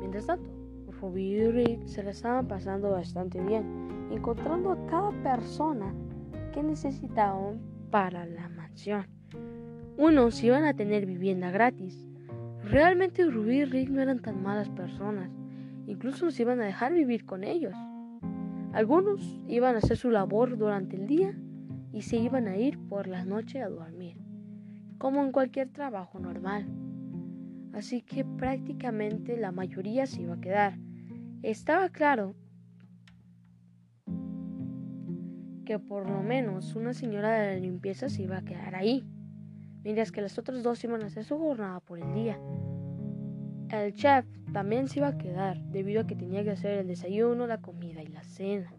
Mientras 0.00 0.26
tanto, 0.26 0.50
Ruby 1.00 1.22
y 1.22 1.50
Rick 1.50 1.86
se 1.86 2.02
la 2.02 2.10
estaban 2.10 2.46
pasando 2.46 2.90
bastante 2.90 3.40
bien, 3.40 4.08
encontrando 4.10 4.72
a 4.72 4.86
cada 4.86 5.12
persona 5.22 5.94
que 6.52 6.62
necesitaban 6.62 7.60
para 7.90 8.26
la 8.26 8.50
mansión. 8.50 9.06
Unos 9.96 10.42
iban 10.44 10.64
a 10.64 10.74
tener 10.74 11.06
vivienda 11.06 11.50
gratis, 11.50 12.08
Realmente 12.70 13.24
Rubí 13.24 13.60
y 13.60 13.64
Rick 13.64 13.88
no 13.88 14.02
eran 14.02 14.20
tan 14.20 14.42
malas 14.42 14.68
personas, 14.68 15.30
incluso 15.86 16.26
nos 16.26 16.38
iban 16.38 16.60
a 16.60 16.64
dejar 16.64 16.92
vivir 16.92 17.24
con 17.24 17.42
ellos. 17.42 17.74
Algunos 18.74 19.40
iban 19.48 19.74
a 19.74 19.78
hacer 19.78 19.96
su 19.96 20.10
labor 20.10 20.58
durante 20.58 20.96
el 20.96 21.06
día 21.06 21.34
y 21.92 22.02
se 22.02 22.16
iban 22.16 22.48
a 22.48 22.56
ir 22.56 22.78
por 22.88 23.06
la 23.06 23.24
noche 23.24 23.60
a 23.62 23.68
dormir, 23.68 24.16
como 24.98 25.22
en 25.24 25.32
cualquier 25.32 25.70
trabajo 25.70 26.18
normal. 26.18 26.66
Así 27.72 28.02
que 28.02 28.24
prácticamente 28.24 29.36
la 29.36 29.52
mayoría 29.52 30.06
se 30.06 30.22
iba 30.22 30.34
a 30.34 30.40
quedar. 30.40 30.78
Estaba 31.42 31.88
claro 31.90 32.34
que 35.64 35.78
por 35.78 36.08
lo 36.08 36.22
menos 36.22 36.74
una 36.74 36.94
señora 36.94 37.30
de 37.32 37.54
la 37.54 37.60
limpieza 37.60 38.08
se 38.08 38.22
iba 38.22 38.38
a 38.38 38.44
quedar 38.44 38.74
ahí 38.74 39.06
mientras 39.88 40.12
que 40.12 40.20
las 40.20 40.38
otras 40.38 40.62
dos 40.62 40.82
iban 40.84 41.02
a 41.02 41.06
hacer 41.06 41.24
su 41.24 41.38
jornada 41.38 41.80
por 41.80 41.98
el 41.98 42.12
día. 42.14 42.38
El 43.70 43.94
chef 43.94 44.26
también 44.52 44.88
se 44.88 44.98
iba 44.98 45.08
a 45.08 45.18
quedar 45.18 45.58
debido 45.64 46.02
a 46.02 46.06
que 46.06 46.16
tenía 46.16 46.42
que 46.42 46.50
hacer 46.50 46.78
el 46.78 46.88
desayuno, 46.88 47.46
la 47.46 47.60
comida 47.60 48.02
y 48.02 48.08
la 48.08 48.22
cena. 48.22 48.72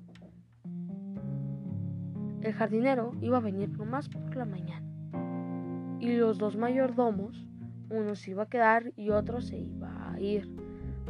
El 2.41 2.54
jardinero 2.54 3.13
iba 3.21 3.38
a 3.38 3.41
venir 3.41 3.69
nomás 3.78 4.10
por 4.10 4.36
la 4.36 4.45
mañana. 4.45 4.86
Y 5.99 6.15
los 6.15 6.38
dos 6.38 6.56
mayordomos, 6.56 7.45
uno 7.89 8.15
se 8.15 8.32
iba 8.32 8.43
a 8.43 8.49
quedar 8.49 8.93
y 8.95 9.10
otro 9.10 9.41
se 9.41 9.58
iba 9.60 10.12
a 10.12 10.19
ir. 10.19 10.49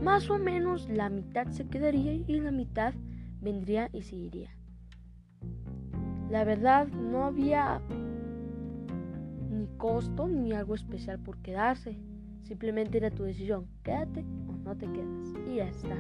Más 0.04 0.30
o 0.30 0.40
menos 0.40 0.90
la 0.90 1.10
mitad 1.10 1.48
se 1.48 1.68
quedaría 1.68 2.14
y 2.14 2.40
la 2.40 2.52
mitad 2.52 2.94
vendría 3.42 3.90
y 3.94 4.02
se 4.02 4.16
iría. 4.16 4.50
La 6.30 6.44
verdad 6.44 6.88
no 6.88 7.26
había 7.26 7.82
costo 9.80 10.28
ni 10.28 10.54
algo 10.54 10.76
especial 10.76 11.18
por 11.20 11.38
quedarse. 11.38 11.98
Simplemente 12.44 12.98
era 12.98 13.10
tu 13.10 13.24
decisión, 13.24 13.68
quédate 13.84 14.26
o 14.48 14.52
no 14.64 14.78
te 14.78 14.86
quedas. 14.92 15.34
Y 15.48 15.56
ya 15.56 15.68
está. 15.68 15.96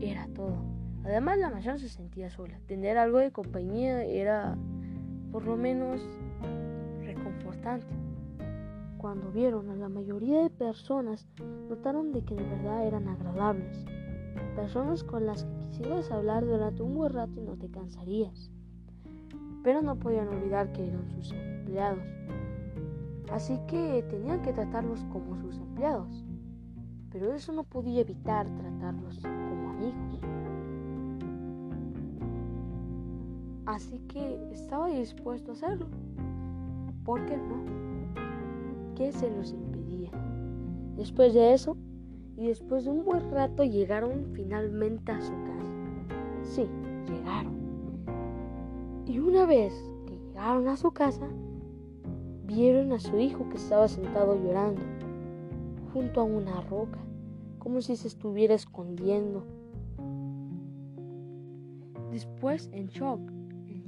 Era 0.00 0.28
todo. 0.28 0.73
Además 1.04 1.38
la 1.38 1.50
mansión 1.50 1.78
se 1.78 1.88
sentía 1.88 2.30
sola. 2.30 2.58
Tener 2.66 2.98
algo 2.98 3.18
de 3.18 3.30
compañía 3.30 4.04
era 4.04 4.56
por 5.30 5.44
lo 5.44 5.56
menos 5.56 6.00
importante. 7.44 7.86
Cuando 8.98 9.30
vieron 9.30 9.70
a 9.70 9.76
la 9.76 9.88
mayoría 9.88 10.42
de 10.42 10.50
personas, 10.50 11.26
notaron 11.68 12.12
de 12.12 12.22
que 12.22 12.34
de 12.34 12.42
verdad 12.42 12.86
eran 12.86 13.08
agradables. 13.08 13.84
Personas 14.56 15.04
con 15.04 15.26
las 15.26 15.44
que 15.44 15.56
quisieras 15.68 16.10
hablar 16.10 16.46
durante 16.46 16.82
un 16.82 16.94
buen 16.94 17.12
rato 17.12 17.40
y 17.40 17.44
no 17.44 17.56
te 17.56 17.70
cansarías. 17.70 18.50
Pero 19.62 19.82
no 19.82 19.98
podían 19.98 20.28
olvidar 20.28 20.72
que 20.72 20.86
eran 20.88 21.10
sus 21.10 21.32
empleados. 21.32 22.02
Así 23.30 23.58
que 23.66 24.04
tenían 24.08 24.42
que 24.42 24.52
tratarlos 24.52 25.04
como 25.12 25.36
sus 25.36 25.58
empleados. 25.58 26.24
Pero 27.10 27.32
eso 27.32 27.52
no 27.52 27.64
podía 27.64 28.00
evitar 28.00 28.46
tratarlos 28.46 29.18
como 29.20 29.70
amigos. 29.70 30.20
Así 33.66 33.98
que 34.08 34.38
estaba 34.52 34.88
dispuesto 34.88 35.52
a 35.52 35.54
hacerlo. 35.54 35.86
¿Por 37.04 37.24
qué 37.26 37.36
no? 37.36 37.64
¿Qué 38.94 39.10
se 39.12 39.30
los 39.30 39.52
impedía? 39.52 40.10
Después 40.96 41.34
de 41.34 41.54
eso, 41.54 41.76
y 42.36 42.48
después 42.48 42.84
de 42.84 42.90
un 42.90 43.04
buen 43.04 43.30
rato 43.30 43.64
llegaron 43.64 44.26
finalmente 44.32 45.12
a 45.12 45.20
su 45.20 45.32
casa. 45.32 45.72
Sí, 46.42 46.66
llegaron. 47.06 47.54
Y 49.06 49.18
una 49.18 49.46
vez 49.46 49.72
que 50.06 50.18
llegaron 50.18 50.68
a 50.68 50.76
su 50.76 50.90
casa, 50.92 51.28
vieron 52.46 52.92
a 52.92 52.98
su 52.98 53.18
hijo 53.18 53.48
que 53.48 53.56
estaba 53.56 53.88
sentado 53.88 54.36
llorando 54.42 54.82
junto 55.92 56.20
a 56.20 56.24
una 56.24 56.60
roca, 56.62 56.98
como 57.58 57.80
si 57.80 57.96
se 57.96 58.08
estuviera 58.08 58.54
escondiendo. 58.54 59.44
Después, 62.10 62.68
en 62.72 62.88
shock, 62.88 63.20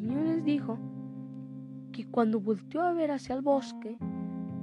niño 0.06 0.22
les 0.22 0.44
dijo 0.44 0.78
que 1.92 2.08
cuando 2.10 2.40
volteó 2.40 2.82
a 2.82 2.92
ver 2.92 3.10
hacia 3.10 3.34
el 3.34 3.42
bosque, 3.42 3.98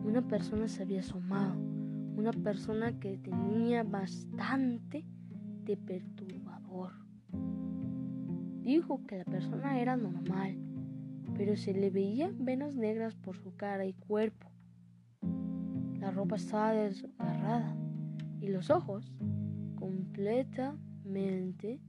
una 0.05 0.27
persona 0.27 0.67
se 0.67 0.83
había 0.83 1.01
asomado, 1.01 1.59
una 2.15 2.31
persona 2.31 2.97
que 2.99 3.17
tenía 3.17 3.83
bastante 3.83 5.05
de 5.65 5.77
perturbador. 5.77 6.91
Dijo 8.61 9.05
que 9.05 9.17
la 9.17 9.25
persona 9.25 9.79
era 9.79 9.97
normal, 9.97 10.57
pero 11.35 11.55
se 11.55 11.73
le 11.73 11.89
veían 11.89 12.45
venas 12.45 12.75
negras 12.75 13.15
por 13.15 13.37
su 13.37 13.55
cara 13.55 13.85
y 13.85 13.93
cuerpo. 13.93 14.51
La 15.99 16.11
ropa 16.11 16.35
estaba 16.35 16.73
desgarrada 16.73 17.75
y 18.39 18.49
los 18.49 18.69
ojos 18.69 19.11
completamente 19.75 21.79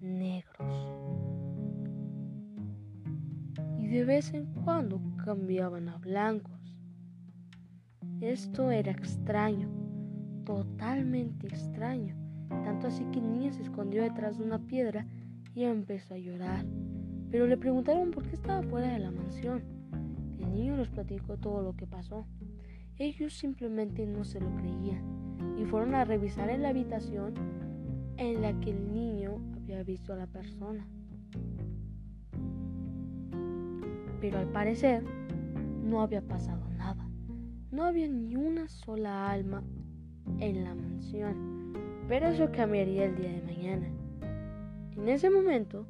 negros 0.00 1.05
de 3.86 4.04
vez 4.04 4.34
en 4.34 4.46
cuando 4.46 5.00
cambiaban 5.24 5.88
a 5.88 5.98
blancos. 5.98 6.76
Esto 8.20 8.70
era 8.70 8.90
extraño, 8.90 9.68
totalmente 10.44 11.46
extraño, 11.46 12.16
tanto 12.48 12.88
así 12.88 13.04
que 13.12 13.20
el 13.20 13.30
niño 13.30 13.52
se 13.52 13.62
escondió 13.62 14.02
detrás 14.02 14.38
de 14.38 14.44
una 14.44 14.58
piedra 14.58 15.06
y 15.54 15.64
empezó 15.64 16.14
a 16.14 16.18
llorar. 16.18 16.64
Pero 17.30 17.46
le 17.46 17.56
preguntaron 17.56 18.10
por 18.10 18.24
qué 18.24 18.34
estaba 18.34 18.62
fuera 18.62 18.92
de 18.92 18.98
la 18.98 19.10
mansión. 19.10 19.62
El 20.38 20.52
niño 20.52 20.76
les 20.76 20.88
platicó 20.88 21.36
todo 21.36 21.62
lo 21.62 21.76
que 21.76 21.86
pasó. 21.86 22.26
Ellos 22.98 23.34
simplemente 23.34 24.06
no 24.06 24.24
se 24.24 24.40
lo 24.40 24.54
creían 24.56 25.56
y 25.58 25.64
fueron 25.64 25.94
a 25.94 26.04
revisar 26.04 26.50
en 26.50 26.62
la 26.62 26.70
habitación 26.70 27.34
en 28.16 28.42
la 28.42 28.58
que 28.60 28.70
el 28.70 28.92
niño 28.92 29.38
había 29.54 29.82
visto 29.82 30.12
a 30.12 30.16
la 30.16 30.26
persona. 30.26 30.86
Pero 34.20 34.38
al 34.38 34.48
parecer 34.48 35.02
no 35.82 36.02
había 36.02 36.22
pasado 36.22 36.68
nada. 36.76 37.08
No 37.70 37.84
había 37.84 38.08
ni 38.08 38.36
una 38.36 38.68
sola 38.68 39.30
alma 39.30 39.62
en 40.40 40.64
la 40.64 40.74
mansión, 40.74 41.74
pero 42.08 42.28
eso 42.28 42.50
cambiaría 42.52 43.06
el 43.06 43.16
día 43.16 43.32
de 43.32 43.42
mañana. 43.42 43.88
En 44.96 45.08
ese 45.08 45.30
momento, 45.30 45.86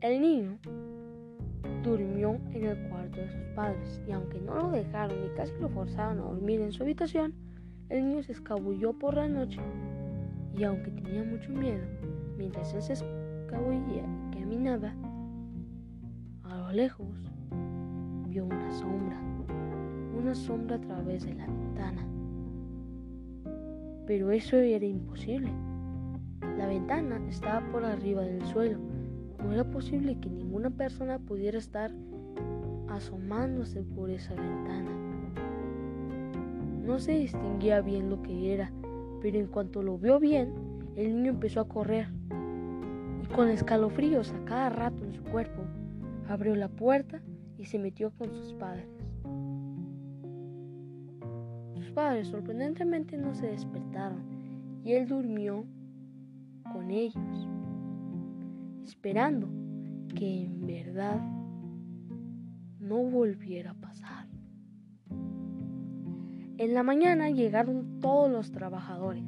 el 0.00 0.20
niño 0.20 0.58
durmió 1.82 2.38
en 2.52 2.64
el 2.64 2.88
cuarto 2.88 3.20
de 3.20 3.28
sus 3.28 3.54
padres 3.54 4.00
y 4.06 4.12
aunque 4.12 4.40
no 4.40 4.54
lo 4.54 4.70
dejaron 4.70 5.18
y 5.24 5.36
casi 5.36 5.52
lo 5.60 5.68
forzaron 5.68 6.18
a 6.18 6.22
dormir 6.22 6.60
en 6.60 6.72
su 6.72 6.82
habitación, 6.82 7.34
el 7.88 8.08
niño 8.08 8.22
se 8.22 8.32
escabulló 8.32 8.92
por 8.92 9.14
la 9.14 9.28
noche 9.28 9.60
y 10.56 10.64
aunque 10.64 10.90
tenía 10.90 11.22
mucho 11.24 11.50
miedo, 11.50 11.84
mientras 12.36 12.74
él 12.74 12.82
se 12.82 12.92
escabullía 12.94 14.04
y 14.32 14.38
caminaba, 14.38 14.94
a 16.44 16.56
lo 16.56 16.72
lejos 16.72 17.29
vio 18.30 18.44
una 18.44 18.70
sombra, 18.70 19.20
una 20.16 20.34
sombra 20.36 20.76
a 20.76 20.80
través 20.80 21.26
de 21.26 21.34
la 21.34 21.46
ventana. 21.46 22.06
Pero 24.06 24.30
eso 24.30 24.56
era 24.56 24.86
imposible. 24.86 25.50
La 26.56 26.66
ventana 26.66 27.20
estaba 27.28 27.60
por 27.72 27.84
arriba 27.84 28.22
del 28.22 28.44
suelo. 28.46 28.78
No 29.42 29.52
era 29.52 29.64
posible 29.64 30.16
que 30.20 30.30
ninguna 30.30 30.70
persona 30.70 31.18
pudiera 31.18 31.58
estar 31.58 31.90
asomándose 32.88 33.82
por 33.82 34.10
esa 34.10 34.34
ventana. 34.34 34.90
No 36.84 37.00
se 37.00 37.12
distinguía 37.18 37.80
bien 37.80 38.10
lo 38.10 38.22
que 38.22 38.54
era, 38.54 38.70
pero 39.20 39.38
en 39.38 39.48
cuanto 39.48 39.82
lo 39.82 39.98
vio 39.98 40.20
bien, 40.20 40.52
el 40.94 41.16
niño 41.16 41.30
empezó 41.30 41.60
a 41.60 41.68
correr. 41.68 42.06
Y 43.24 43.26
con 43.34 43.48
escalofríos 43.48 44.32
a 44.32 44.44
cada 44.44 44.70
rato 44.70 45.04
en 45.04 45.14
su 45.14 45.22
cuerpo, 45.24 45.62
abrió 46.28 46.54
la 46.54 46.68
puerta 46.68 47.20
y 47.60 47.66
se 47.66 47.78
metió 47.78 48.10
con 48.12 48.32
sus 48.32 48.54
padres. 48.54 48.88
Sus 51.74 51.90
padres 51.92 52.28
sorprendentemente 52.28 53.18
no 53.18 53.34
se 53.34 53.48
despertaron 53.48 54.22
y 54.82 54.92
él 54.92 55.06
durmió 55.06 55.66
con 56.72 56.90
ellos, 56.90 57.48
esperando 58.82 59.46
que 60.14 60.46
en 60.46 60.66
verdad 60.66 61.20
no 62.78 62.96
volviera 63.04 63.72
a 63.72 63.74
pasar. 63.74 64.26
En 66.56 66.72
la 66.72 66.82
mañana 66.82 67.28
llegaron 67.28 68.00
todos 68.00 68.30
los 68.30 68.52
trabajadores, 68.52 69.24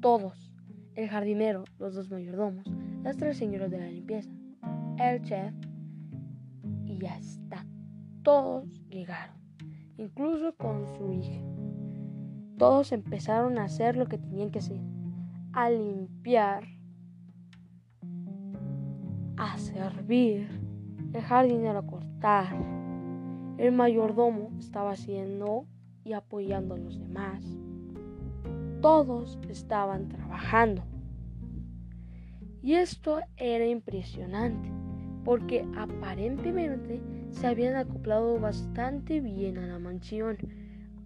todos, 0.00 0.52
el 0.94 1.08
jardinero, 1.08 1.64
los 1.80 1.96
dos 1.96 2.08
mayordomos, 2.08 2.70
las 3.02 3.16
tres 3.16 3.36
señoras 3.36 3.72
de 3.72 3.78
la 3.78 3.88
limpieza, 3.88 4.30
el 4.98 5.22
chef 5.22 5.52
y 6.96 6.98
ya 6.98 7.16
está. 7.18 7.66
Todos 8.22 8.64
llegaron, 8.88 9.36
incluso 9.98 10.54
con 10.56 10.86
su 10.96 11.12
hija. 11.12 11.40
Todos 12.58 12.92
empezaron 12.92 13.58
a 13.58 13.64
hacer 13.64 13.96
lo 13.96 14.06
que 14.06 14.18
tenían 14.18 14.50
que 14.50 14.60
hacer, 14.60 14.80
a 15.52 15.70
limpiar, 15.70 16.64
a 19.36 19.58
servir, 19.58 20.48
el 21.12 21.22
jardinero 21.22 21.78
a 21.80 21.86
cortar. 21.86 22.56
El 23.58 23.72
mayordomo 23.72 24.50
estaba 24.58 24.92
haciendo 24.92 25.66
y 26.04 26.12
apoyando 26.14 26.74
a 26.74 26.78
los 26.78 26.98
demás. 26.98 27.44
Todos 28.80 29.38
estaban 29.48 30.08
trabajando. 30.08 30.82
Y 32.62 32.74
esto 32.74 33.20
era 33.36 33.66
impresionante 33.66 34.85
porque 35.26 35.66
aparentemente 35.76 37.02
se 37.30 37.48
habían 37.48 37.74
acoplado 37.74 38.38
bastante 38.38 39.20
bien 39.20 39.58
a 39.58 39.66
la 39.66 39.80
mansión, 39.80 40.38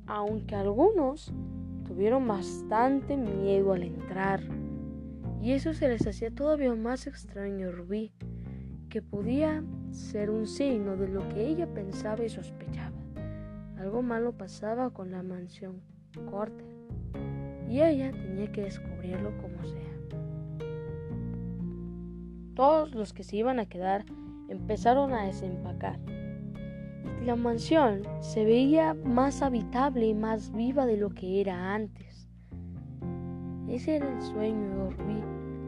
aunque 0.07 0.55
algunos 0.55 1.33
tuvieron 1.87 2.29
bastante 2.29 3.17
miedo 3.17 3.73
al 3.73 3.83
entrar. 3.83 4.43
Y 5.41 5.53
eso 5.53 5.73
se 5.73 5.89
les 5.89 6.07
hacía 6.07 6.31
todavía 6.31 6.75
más 6.75 7.07
extraño 7.07 7.69
a 7.69 7.71
Rubí, 7.71 8.13
que 8.91 9.01
podía 9.01 9.65
ser 9.91 10.29
un 10.29 10.47
signo 10.47 10.99
de 10.99 11.09
lo 11.09 11.27
que 11.31 11.49
ella 11.49 11.67
pensaba 11.73 12.23
y 12.23 12.29
sospechaba. 12.29 12.99
Algo 13.79 14.03
malo 14.03 14.33
pasaba 14.37 14.91
con 14.91 15.13
la 15.13 15.23
mansión 15.23 15.81
corte 16.31 16.67
y 17.71 17.81
ella 17.81 18.13
tenía 18.13 18.53
que 18.53 18.65
descubrirlo 18.65 19.35
como 19.39 19.65
sea. 19.65 19.90
Todos 22.61 22.95
los 22.95 23.15
que 23.15 23.25
se 23.25 23.39
iban 23.39 23.59
a 23.59 23.65
quedar 23.65 24.05
empezaron 24.51 25.15
a 25.15 25.25
desempacar. 25.25 25.99
La 27.25 27.35
mansión 27.35 28.03
se 28.21 28.45
veía 28.45 28.93
más 28.93 29.41
habitable 29.41 30.09
y 30.09 30.13
más 30.13 30.53
viva 30.53 30.85
de 30.85 30.99
lo 30.99 31.09
que 31.09 31.41
era 31.41 31.73
antes. 31.73 32.29
Ese 33.67 33.97
era 33.97 34.15
el 34.15 34.21
sueño 34.21 34.69
de 34.69 34.77
Orbi, 34.77 35.23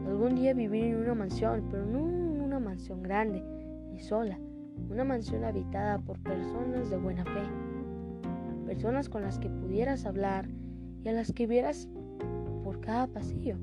algún 0.05 0.35
día 0.35 0.53
vivir 0.53 0.83
en 0.83 0.97
una 0.97 1.15
mansión, 1.15 1.67
pero 1.71 1.83
no 1.83 1.97
una 1.97 2.59
mansión 2.59 3.01
grande 3.01 3.43
ni 3.91 3.99
sola, 3.99 4.37
una 4.87 5.03
mansión 5.03 5.45
habitada 5.45 5.97
por 5.97 6.19
personas 6.19 6.91
de 6.91 6.97
buena 6.97 7.25
fe, 7.25 7.41
personas 8.67 9.09
con 9.09 9.23
las 9.23 9.39
que 9.39 9.49
pudieras 9.49 10.05
hablar 10.05 10.47
y 11.03 11.09
a 11.09 11.13
las 11.13 11.33
que 11.33 11.47
vieras 11.47 11.89
por 12.63 12.81
cada 12.81 13.07
pasillo, 13.07 13.57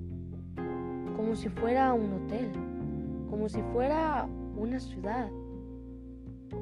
como 1.15 1.37
si 1.37 1.49
fuera 1.49 1.95
un 1.95 2.13
hotel 2.13 2.70
como 3.31 3.49
si 3.49 3.63
fuera 3.73 4.29
una 4.57 4.81
ciudad, 4.81 5.31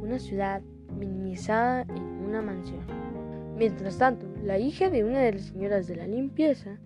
una 0.02 0.18
ciudad 0.18 0.62
minimizada 0.96 1.82
en 1.82 2.02
una 2.26 2.42
mansión. 2.42 2.84
Mientras 3.56 3.98
tanto, 3.98 4.26
la 4.44 4.58
hija 4.58 4.90
de 4.90 5.04
una 5.04 5.20
de 5.20 5.32
las 5.32 5.42
señoras 5.42 5.88
de 5.88 5.96
la 5.96 6.06
limpieza 6.06 6.78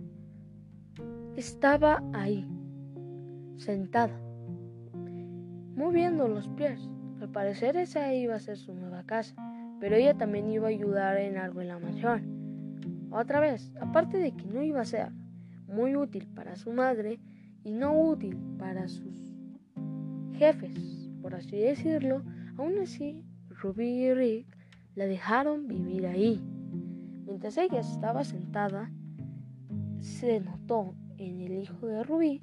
estaba 1.36 2.02
ahí, 2.12 2.48
sentada, 3.56 4.18
moviendo 5.74 6.28
los 6.28 6.48
pies. 6.48 6.88
Al 7.20 7.30
parecer 7.30 7.76
esa 7.76 8.12
iba 8.14 8.34
a 8.34 8.40
ser 8.40 8.56
su 8.56 8.74
nueva 8.74 9.04
casa, 9.04 9.34
pero 9.80 9.96
ella 9.96 10.14
también 10.14 10.50
iba 10.50 10.66
a 10.66 10.70
ayudar 10.70 11.18
en 11.18 11.36
algo 11.36 11.60
en 11.60 11.68
la 11.68 11.78
mansión. 11.78 13.08
Otra 13.10 13.40
vez, 13.40 13.72
aparte 13.80 14.16
de 14.16 14.32
que 14.32 14.46
no 14.46 14.62
iba 14.62 14.80
a 14.80 14.86
ser 14.86 15.10
muy 15.66 15.94
útil 15.96 16.26
para 16.34 16.56
su 16.56 16.72
madre 16.72 17.20
y 17.62 17.72
no 17.72 18.00
útil 18.00 18.36
para 18.58 18.88
sus 18.88 19.31
jefes, 20.34 20.74
por 21.20 21.34
así 21.34 21.56
decirlo, 21.56 22.22
aún 22.56 22.78
así 22.78 23.24
Ruby 23.48 23.86
y 23.86 24.14
Rick 24.14 24.56
la 24.94 25.06
dejaron 25.06 25.66
vivir 25.66 26.06
ahí. 26.06 26.40
Mientras 27.26 27.56
ella 27.56 27.80
estaba 27.80 28.24
sentada, 28.24 28.90
se 30.00 30.40
notó 30.40 30.94
en 31.16 31.40
el 31.40 31.52
hijo 31.62 31.86
de 31.86 32.02
Ruby 32.02 32.42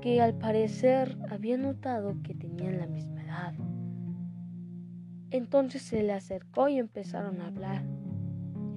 que 0.00 0.20
al 0.20 0.38
parecer 0.38 1.18
había 1.28 1.58
notado 1.58 2.16
que 2.22 2.34
tenían 2.34 2.78
la 2.78 2.86
misma 2.86 3.22
edad. 3.22 3.54
Entonces 5.30 5.82
se 5.82 6.02
le 6.02 6.12
acercó 6.12 6.68
y 6.68 6.78
empezaron 6.78 7.40
a 7.40 7.48
hablar. 7.48 7.82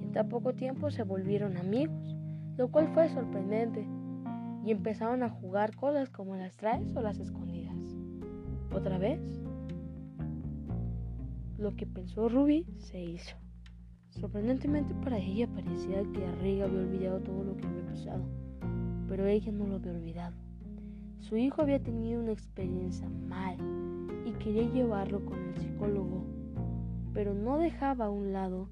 En 0.02 0.12
tan 0.12 0.28
poco 0.28 0.54
tiempo 0.54 0.90
se 0.90 1.04
volvieron 1.04 1.56
amigos, 1.56 2.16
lo 2.56 2.70
cual 2.70 2.88
fue 2.92 3.08
sorprendente, 3.08 3.86
y 4.64 4.70
empezaron 4.70 5.22
a 5.22 5.30
jugar 5.30 5.74
cosas 5.74 6.10
como 6.10 6.36
las 6.36 6.56
traes 6.56 6.94
o 6.94 7.02
las 7.02 7.18
escondidas. 7.18 7.76
¿Otra 8.72 8.98
vez? 8.98 9.20
Lo 11.58 11.74
que 11.76 11.86
pensó 11.86 12.28
Ruby 12.28 12.66
se 12.78 13.02
hizo. 13.02 13.36
Sorprendentemente 14.10 14.94
para 15.02 15.18
ella 15.18 15.48
parecía 15.48 16.02
que 16.12 16.30
Rick 16.42 16.62
había 16.62 16.80
olvidado 16.80 17.20
todo 17.20 17.44
lo 17.44 17.56
que 17.56 17.66
había 17.66 17.86
pasado, 17.86 18.24
pero 19.08 19.26
ella 19.26 19.50
no 19.52 19.66
lo 19.66 19.76
había 19.76 19.92
olvidado. 19.92 20.36
Su 21.20 21.36
hijo 21.36 21.62
había 21.62 21.82
tenido 21.82 22.20
una 22.20 22.32
experiencia 22.32 23.08
mal 23.08 23.56
y 24.26 24.32
quería 24.32 24.68
llevarlo 24.70 25.24
con 25.24 25.38
el 25.38 25.56
psicólogo, 25.56 26.24
pero 27.14 27.32
no 27.34 27.58
dejaba 27.58 28.06
a 28.06 28.10
un 28.10 28.32
lado 28.32 28.68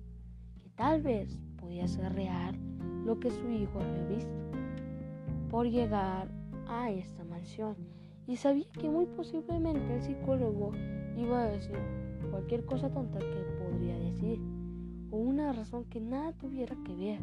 que 0.62 0.68
tal 0.70 1.03
vez 1.03 1.38
podía 1.57 1.88
ser 1.88 2.12
real 2.12 2.57
lo 3.05 3.18
que 3.18 3.31
su 3.31 3.48
hijo 3.50 3.81
había 3.81 4.05
visto 4.16 4.59
por 5.50 5.68
llegar 5.68 6.28
a 6.68 6.90
esta 6.90 7.24
mansión 7.24 7.76
y 8.26 8.36
sabía 8.36 8.66
que 8.72 8.88
muy 8.88 9.06
posiblemente 9.06 9.94
el 9.94 10.02
psicólogo 10.02 10.72
iba 11.16 11.42
a 11.42 11.48
decir 11.48 11.76
cualquier 12.30 12.64
cosa 12.64 12.88
tonta 12.90 13.18
que 13.18 13.44
podría 13.58 13.98
decir, 13.98 14.40
o 15.10 15.16
una 15.16 15.52
razón 15.52 15.84
que 15.86 16.00
nada 16.00 16.32
tuviera 16.32 16.76
que 16.84 16.94
ver, 16.94 17.18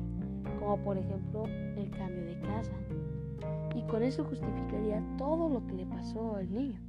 como 0.59 0.77
por 0.83 0.97
ejemplo 0.97 1.45
el 1.45 1.89
cambio 1.91 2.25
de 2.25 2.39
casa. 2.41 2.73
Y 3.75 3.83
con 3.83 4.03
eso 4.03 4.25
justificaría 4.25 5.01
todo 5.17 5.49
lo 5.49 5.65
que 5.65 5.73
le 5.73 5.85
pasó 5.85 6.35
al 6.35 6.51
niño. 6.51 6.79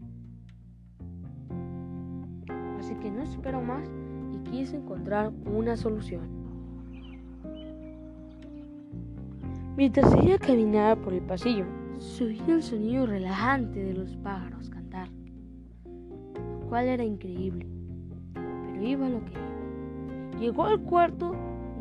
Así 2.78 2.94
que 2.96 3.10
no 3.10 3.22
espero 3.22 3.62
más 3.62 3.88
y 4.32 4.50
quise 4.50 4.76
encontrar 4.76 5.32
una 5.46 5.76
solución. 5.76 6.37
Mientras 9.78 10.12
ella 10.12 10.38
caminaba 10.38 10.96
por 10.96 11.14
el 11.14 11.22
pasillo, 11.22 11.64
se 11.98 12.24
oía 12.24 12.48
el 12.48 12.64
sonido 12.64 13.06
relajante 13.06 13.78
de 13.78 13.94
los 13.94 14.16
pájaros 14.16 14.68
cantar, 14.68 15.08
lo 15.84 16.66
cual 16.68 16.86
era 16.86 17.04
increíble 17.04 17.64
iba 18.82 19.08
lo 19.08 19.24
que 19.24 19.30
iba. 19.30 20.40
Llegó 20.40 20.64
al 20.64 20.80
cuarto 20.80 21.32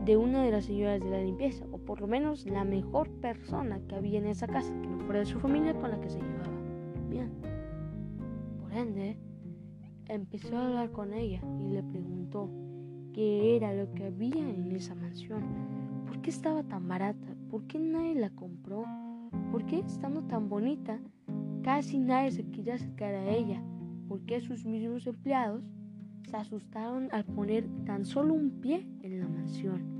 de 0.05 0.15
una 0.15 0.43
de 0.43 0.51
las 0.51 0.65
señoras 0.65 0.99
de 0.99 1.09
la 1.09 1.23
limpieza, 1.23 1.65
o 1.71 1.79
por 1.79 1.99
lo 1.99 2.05
menos 2.05 2.45
la 2.45 2.63
mejor 2.63 3.09
persona 3.19 3.79
que 3.87 3.95
había 3.95 4.19
en 4.19 4.27
esa 4.27 4.45
casa, 4.45 4.71
que 4.79 4.87
no 4.87 4.99
fuera 4.99 5.21
de 5.21 5.25
su 5.25 5.39
familia 5.39 5.73
con 5.73 5.89
la 5.89 5.99
que 5.99 6.11
se 6.11 6.19
llevaba. 6.19 6.51
Bien. 7.09 7.31
Por 8.61 8.73
ende, 8.73 9.17
empezó 10.05 10.55
a 10.55 10.67
hablar 10.67 10.91
con 10.91 11.13
ella 11.13 11.41
y 11.59 11.69
le 11.69 11.81
preguntó 11.81 12.47
qué 13.11 13.55
era 13.55 13.73
lo 13.73 13.91
que 13.95 14.05
había 14.05 14.47
en 14.47 14.71
esa 14.71 14.93
mansión, 14.93 15.41
por 16.05 16.21
qué 16.21 16.29
estaba 16.29 16.61
tan 16.61 16.87
barata, 16.87 17.36
por 17.49 17.65
qué 17.67 17.79
nadie 17.79 18.15
la 18.15 18.29
compró, 18.29 18.85
por 19.51 19.65
qué 19.65 19.79
estando 19.79 20.23
tan 20.23 20.49
bonita 20.49 20.99
casi 21.63 21.97
nadie 21.97 22.31
se 22.31 22.49
quería 22.49 22.75
acercar 22.75 23.13
a 23.13 23.29
ella, 23.29 23.61
por 24.07 24.21
qué 24.21 24.39
sus 24.41 24.65
mismos 24.65 25.05
empleados 25.07 25.63
se 26.29 26.35
asustaron 26.35 27.09
al 27.11 27.25
poner 27.25 27.67
tan 27.85 28.05
solo 28.05 28.33
un 28.33 28.61
pie 28.61 28.87
en 29.01 29.19
la 29.19 29.27
mansión. 29.27 29.97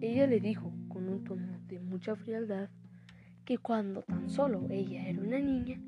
Ella 0.00 0.26
le 0.26 0.40
dijo 0.40 0.72
con 0.88 1.08
un 1.08 1.24
tono 1.24 1.58
de 1.66 1.80
mucha 1.80 2.14
frialdad 2.14 2.70
que 3.44 3.58
cuando 3.58 4.02
tan 4.02 4.28
solo 4.28 4.66
ella 4.70 5.08
era 5.08 5.20
una 5.20 5.38
niña, 5.38 5.80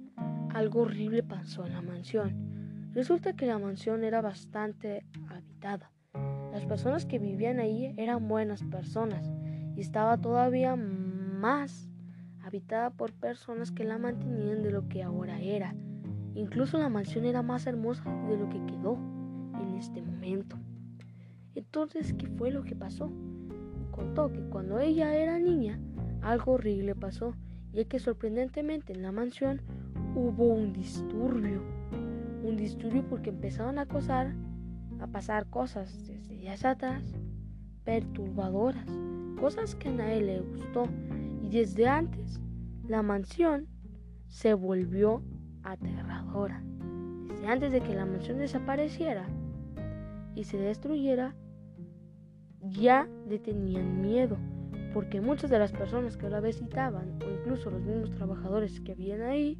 algo 0.54 0.82
horrible 0.82 1.22
pasó 1.22 1.66
en 1.66 1.74
la 1.74 1.82
mansión. 1.82 2.90
Resulta 2.92 3.34
que 3.34 3.46
la 3.46 3.58
mansión 3.58 4.02
era 4.02 4.20
bastante 4.20 5.04
habitada. 5.28 5.92
Las 6.52 6.64
personas 6.66 7.06
que 7.06 7.20
vivían 7.20 7.60
ahí 7.60 7.94
eran 7.96 8.26
buenas 8.26 8.64
personas 8.64 9.30
estaba 9.80 10.18
todavía 10.18 10.76
más 10.76 11.88
habitada 12.42 12.90
por 12.90 13.12
personas 13.12 13.70
que 13.70 13.84
la 13.84 13.98
mantenían 13.98 14.62
de 14.62 14.70
lo 14.70 14.88
que 14.88 15.02
ahora 15.02 15.40
era. 15.40 15.74
Incluso 16.34 16.78
la 16.78 16.88
mansión 16.88 17.24
era 17.24 17.42
más 17.42 17.66
hermosa 17.66 18.04
de 18.28 18.36
lo 18.36 18.48
que 18.48 18.64
quedó 18.66 18.98
en 19.60 19.74
este 19.76 20.02
momento. 20.02 20.56
Entonces, 21.54 22.14
¿qué 22.14 22.26
fue 22.26 22.50
lo 22.50 22.62
que 22.62 22.76
pasó? 22.76 23.10
Contó 23.90 24.32
que 24.32 24.40
cuando 24.44 24.78
ella 24.78 25.14
era 25.14 25.38
niña, 25.38 25.80
algo 26.22 26.52
horrible 26.52 26.94
pasó, 26.94 27.34
y 27.72 27.84
que 27.84 27.98
sorprendentemente 27.98 28.92
en 28.92 29.02
la 29.02 29.12
mansión 29.12 29.60
hubo 30.14 30.44
un 30.54 30.72
disturbio. 30.72 31.62
Un 32.42 32.56
disturbio 32.56 33.06
porque 33.08 33.30
empezaron 33.30 33.78
a 33.78 33.82
acosar, 33.82 34.34
a 35.00 35.06
pasar 35.06 35.46
cosas 35.46 36.06
desde 36.06 36.36
días 36.36 36.64
atrás, 36.64 37.02
perturbadoras, 37.84 38.86
cosas 39.38 39.74
que 39.74 39.88
a 39.88 39.92
nadie 39.92 40.22
le 40.22 40.40
gustó. 40.40 40.88
Y 41.42 41.48
desde 41.48 41.88
antes, 41.88 42.40
la 42.86 43.02
mansión 43.02 43.66
se 44.28 44.54
volvió 44.54 45.22
aterradora. 45.62 46.62
Desde 47.28 47.46
antes 47.46 47.72
de 47.72 47.80
que 47.80 47.94
la 47.94 48.06
mansión 48.06 48.38
desapareciera, 48.38 49.26
y 50.34 50.44
se 50.44 50.56
destruyera, 50.58 51.34
ya 52.62 53.08
le 53.28 53.38
tenían 53.38 54.00
miedo, 54.00 54.36
porque 54.92 55.20
muchas 55.20 55.50
de 55.50 55.58
las 55.58 55.72
personas 55.72 56.16
que 56.16 56.28
la 56.28 56.40
visitaban, 56.40 57.18
o 57.22 57.30
incluso 57.30 57.70
los 57.70 57.82
mismos 57.82 58.10
trabajadores 58.12 58.80
que 58.80 58.92
habían 58.92 59.22
ahí, 59.22 59.58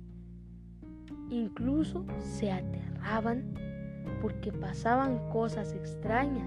incluso 1.30 2.04
se 2.18 2.52
aterraban 2.52 3.54
porque 4.20 4.52
pasaban 4.52 5.18
cosas 5.30 5.72
extrañas. 5.72 6.46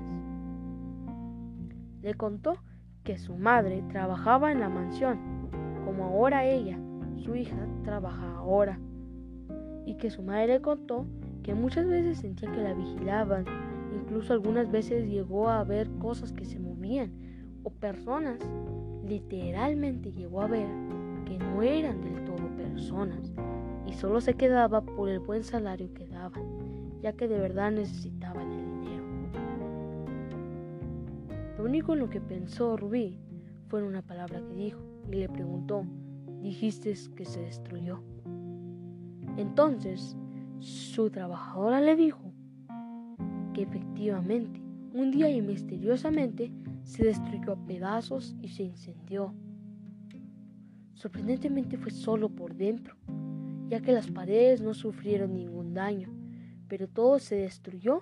Le 2.03 2.13
contó 2.13 2.57
que 3.03 3.17
su 3.17 3.35
madre 3.35 3.83
trabajaba 3.89 4.51
en 4.51 4.59
la 4.59 4.69
mansión, 4.69 5.49
como 5.83 6.05
ahora 6.05 6.45
ella, 6.45 6.77
su 7.17 7.35
hija, 7.35 7.67
trabaja 7.83 8.35
ahora, 8.35 8.79
y 9.87 9.95
que 9.95 10.11
su 10.11 10.21
madre 10.21 10.47
le 10.47 10.61
contó 10.61 11.07
que 11.41 11.55
muchas 11.55 11.87
veces 11.87 12.19
sentía 12.19 12.51
que 12.51 12.61
la 12.61 12.75
vigilaban 12.75 13.45
Incluso 13.93 14.33
algunas 14.33 14.71
veces 14.71 15.07
llegó 15.07 15.49
a 15.49 15.63
ver 15.63 15.89
cosas 15.99 16.33
que 16.33 16.45
se 16.45 16.59
movían 16.59 17.11
o 17.63 17.69
personas. 17.69 18.39
Literalmente 19.07 20.11
llegó 20.11 20.41
a 20.41 20.47
ver 20.47 20.67
que 21.25 21.37
no 21.37 21.61
eran 21.61 22.01
del 22.01 22.23
todo 22.25 22.47
personas 22.57 23.33
y 23.85 23.93
solo 23.93 24.21
se 24.21 24.33
quedaba 24.33 24.81
por 24.81 25.09
el 25.09 25.19
buen 25.19 25.43
salario 25.43 25.93
que 25.93 26.07
daban, 26.07 26.43
ya 27.01 27.13
que 27.13 27.27
de 27.27 27.37
verdad 27.37 27.71
necesitaban 27.71 28.32
Lo 31.63 31.69
único 31.69 31.93
en 31.93 31.99
lo 31.99 32.09
que 32.09 32.19
pensó 32.19 32.75
Rubí 32.75 33.17
fue 33.69 33.83
una 33.83 34.01
palabra 34.01 34.41
que 34.45 34.53
dijo 34.53 34.81
y 35.09 35.15
le 35.15 35.29
preguntó, 35.29 35.85
dijiste 36.41 36.93
que 37.15 37.23
se 37.23 37.39
destruyó. 37.39 38.03
Entonces, 39.37 40.17
su 40.59 41.09
trabajadora 41.09 41.79
le 41.79 41.95
dijo 41.95 42.33
que 43.53 43.61
efectivamente, 43.61 44.61
un 44.91 45.09
día 45.09 45.29
y 45.29 45.41
misteriosamente 45.41 46.51
se 46.83 47.05
destruyó 47.05 47.53
a 47.53 47.65
pedazos 47.65 48.35
y 48.41 48.49
se 48.49 48.63
incendió. 48.63 49.33
Sorprendentemente 50.95 51.77
fue 51.77 51.91
solo 51.91 52.27
por 52.27 52.55
dentro, 52.55 52.97
ya 53.69 53.79
que 53.79 53.93
las 53.93 54.11
paredes 54.11 54.61
no 54.61 54.73
sufrieron 54.73 55.33
ningún 55.33 55.73
daño, 55.73 56.09
pero 56.67 56.89
todo 56.89 57.19
se 57.19 57.35
destruyó 57.37 58.01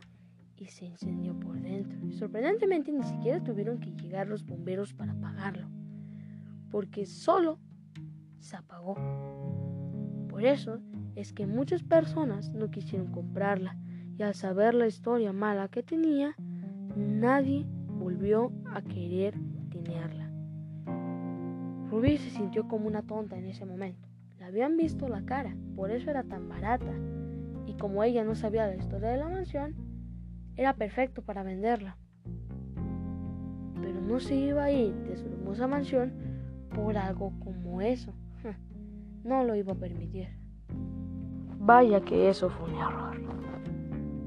y 0.61 0.67
se 0.67 0.85
incendió 0.85 1.37
por 1.39 1.59
dentro. 1.59 1.97
Y 2.05 2.13
sorprendentemente 2.13 2.91
ni 2.91 3.01
siquiera 3.03 3.43
tuvieron 3.43 3.79
que 3.79 3.91
llegar 3.93 4.27
los 4.27 4.45
bomberos 4.45 4.93
para 4.93 5.13
apagarlo, 5.13 5.67
porque 6.69 7.07
solo 7.07 7.57
se 8.39 8.55
apagó. 8.55 8.95
Por 10.29 10.45
eso 10.45 10.79
es 11.15 11.33
que 11.33 11.47
muchas 11.47 11.81
personas 11.81 12.53
no 12.53 12.69
quisieron 12.69 13.07
comprarla 13.07 13.75
y 14.17 14.21
al 14.21 14.35
saber 14.35 14.75
la 14.75 14.85
historia 14.85 15.33
mala 15.33 15.67
que 15.67 15.81
tenía, 15.81 16.35
nadie 16.95 17.65
volvió 17.87 18.51
a 18.71 18.83
querer 18.83 19.33
tenerla. 19.71 20.29
Ruby 21.89 22.17
se 22.17 22.29
sintió 22.29 22.67
como 22.67 22.87
una 22.87 23.01
tonta 23.01 23.35
en 23.35 23.47
ese 23.47 23.65
momento. 23.65 24.07
Le 24.37 24.45
habían 24.45 24.77
visto 24.77 25.07
la 25.07 25.25
cara, 25.25 25.55
por 25.75 25.89
eso 25.89 26.11
era 26.11 26.23
tan 26.23 26.47
barata. 26.47 26.93
Y 27.65 27.73
como 27.73 28.03
ella 28.03 28.23
no 28.23 28.35
sabía 28.35 28.67
la 28.67 28.75
historia 28.75 29.09
de 29.09 29.17
la 29.17 29.27
mansión, 29.27 29.75
era 30.55 30.73
perfecto 30.73 31.21
para 31.21 31.43
venderla. 31.43 31.97
Pero 33.81 34.01
no 34.01 34.19
se 34.19 34.35
iba 34.35 34.65
a 34.65 34.71
ir 34.71 34.93
de 34.93 35.17
su 35.17 35.27
hermosa 35.27 35.67
mansión 35.67 36.13
por 36.75 36.97
algo 36.97 37.33
como 37.39 37.81
eso. 37.81 38.13
No 39.23 39.43
lo 39.43 39.55
iba 39.55 39.73
a 39.73 39.75
permitir. 39.75 40.29
Vaya 41.59 42.01
que 42.01 42.29
eso 42.29 42.49
fue 42.49 42.69
un 42.69 42.79
error. 42.79 43.17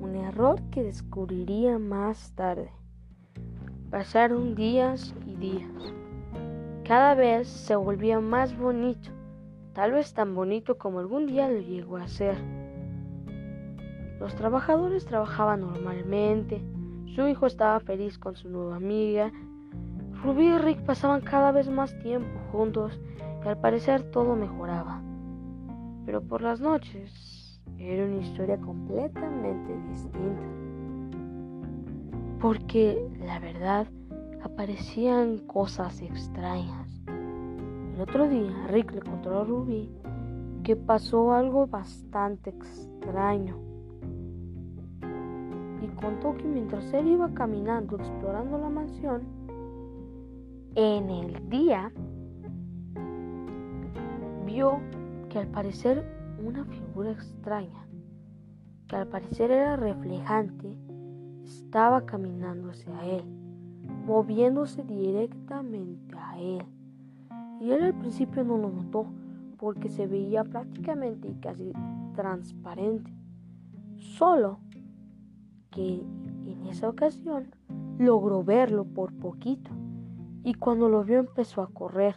Un 0.00 0.14
error 0.14 0.62
que 0.70 0.84
descubriría 0.84 1.78
más 1.78 2.32
tarde. 2.36 2.70
Pasaron 3.90 4.54
días 4.54 5.14
y 5.26 5.34
días. 5.34 5.94
Cada 6.84 7.14
vez 7.14 7.48
se 7.48 7.74
volvía 7.76 8.20
más 8.20 8.56
bonito, 8.58 9.10
tal 9.72 9.92
vez 9.92 10.12
tan 10.12 10.34
bonito 10.34 10.76
como 10.76 10.98
algún 10.98 11.26
día 11.26 11.48
lo 11.48 11.58
llegó 11.58 11.96
a 11.96 12.06
ser. 12.08 12.36
Los 14.24 14.36
trabajadores 14.36 15.04
trabajaban 15.04 15.60
normalmente, 15.60 16.62
su 17.14 17.28
hijo 17.28 17.44
estaba 17.44 17.78
feliz 17.80 18.18
con 18.18 18.34
su 18.36 18.48
nueva 18.48 18.76
amiga, 18.76 19.30
Rubí 20.22 20.46
y 20.46 20.56
Rick 20.56 20.80
pasaban 20.86 21.20
cada 21.20 21.52
vez 21.52 21.68
más 21.68 21.94
tiempo 21.98 22.30
juntos 22.50 22.98
y 23.44 23.48
al 23.48 23.58
parecer 23.58 24.10
todo 24.12 24.34
mejoraba. 24.34 25.02
Pero 26.06 26.22
por 26.22 26.40
las 26.40 26.58
noches 26.58 27.60
era 27.76 28.06
una 28.06 28.22
historia 28.22 28.56
completamente 28.56 29.76
distinta. 29.90 30.42
Porque 32.40 33.06
la 33.26 33.38
verdad 33.40 33.86
aparecían 34.42 35.36
cosas 35.40 36.00
extrañas. 36.00 36.88
El 37.94 38.00
otro 38.00 38.26
día 38.26 38.68
Rick 38.68 38.90
le 38.92 39.02
contó 39.02 39.38
a 39.38 39.44
Ruby 39.44 39.90
que 40.62 40.76
pasó 40.76 41.34
algo 41.34 41.66
bastante 41.66 42.48
extraño. 42.48 43.73
Que 46.04 46.48
mientras 46.48 46.92
él 46.92 47.08
iba 47.08 47.32
caminando 47.32 47.96
explorando 47.96 48.58
la 48.58 48.68
mansión, 48.68 49.22
en 50.74 51.08
el 51.08 51.48
día 51.48 51.92
vio 54.44 54.80
que 55.30 55.38
al 55.38 55.46
parecer 55.48 56.04
una 56.44 56.64
figura 56.64 57.10
extraña, 57.10 57.86
que 58.88 58.96
al 58.96 59.06
parecer 59.06 59.50
era 59.50 59.76
reflejante, 59.76 60.76
estaba 61.42 62.04
caminando 62.04 62.70
hacia 62.70 63.02
él 63.04 63.24
moviéndose 64.06 64.82
directamente 64.82 66.16
a 66.16 66.38
él. 66.38 66.64
Y 67.60 67.70
él 67.70 67.82
al 67.82 67.94
principio 67.94 68.44
no 68.44 68.58
lo 68.58 68.70
notó 68.70 69.06
porque 69.58 69.88
se 69.88 70.06
veía 70.06 70.44
prácticamente 70.44 71.28
y 71.28 71.34
casi 71.36 71.72
transparente. 72.14 73.10
Solo 73.96 74.58
que 75.74 76.06
en 76.46 76.66
esa 76.68 76.88
ocasión 76.88 77.52
logró 77.98 78.44
verlo 78.44 78.84
por 78.84 79.12
poquito. 79.12 79.72
Y 80.44 80.54
cuando 80.54 80.88
lo 80.88 81.02
vio 81.02 81.18
empezó 81.18 81.62
a 81.62 81.68
correr. 81.68 82.14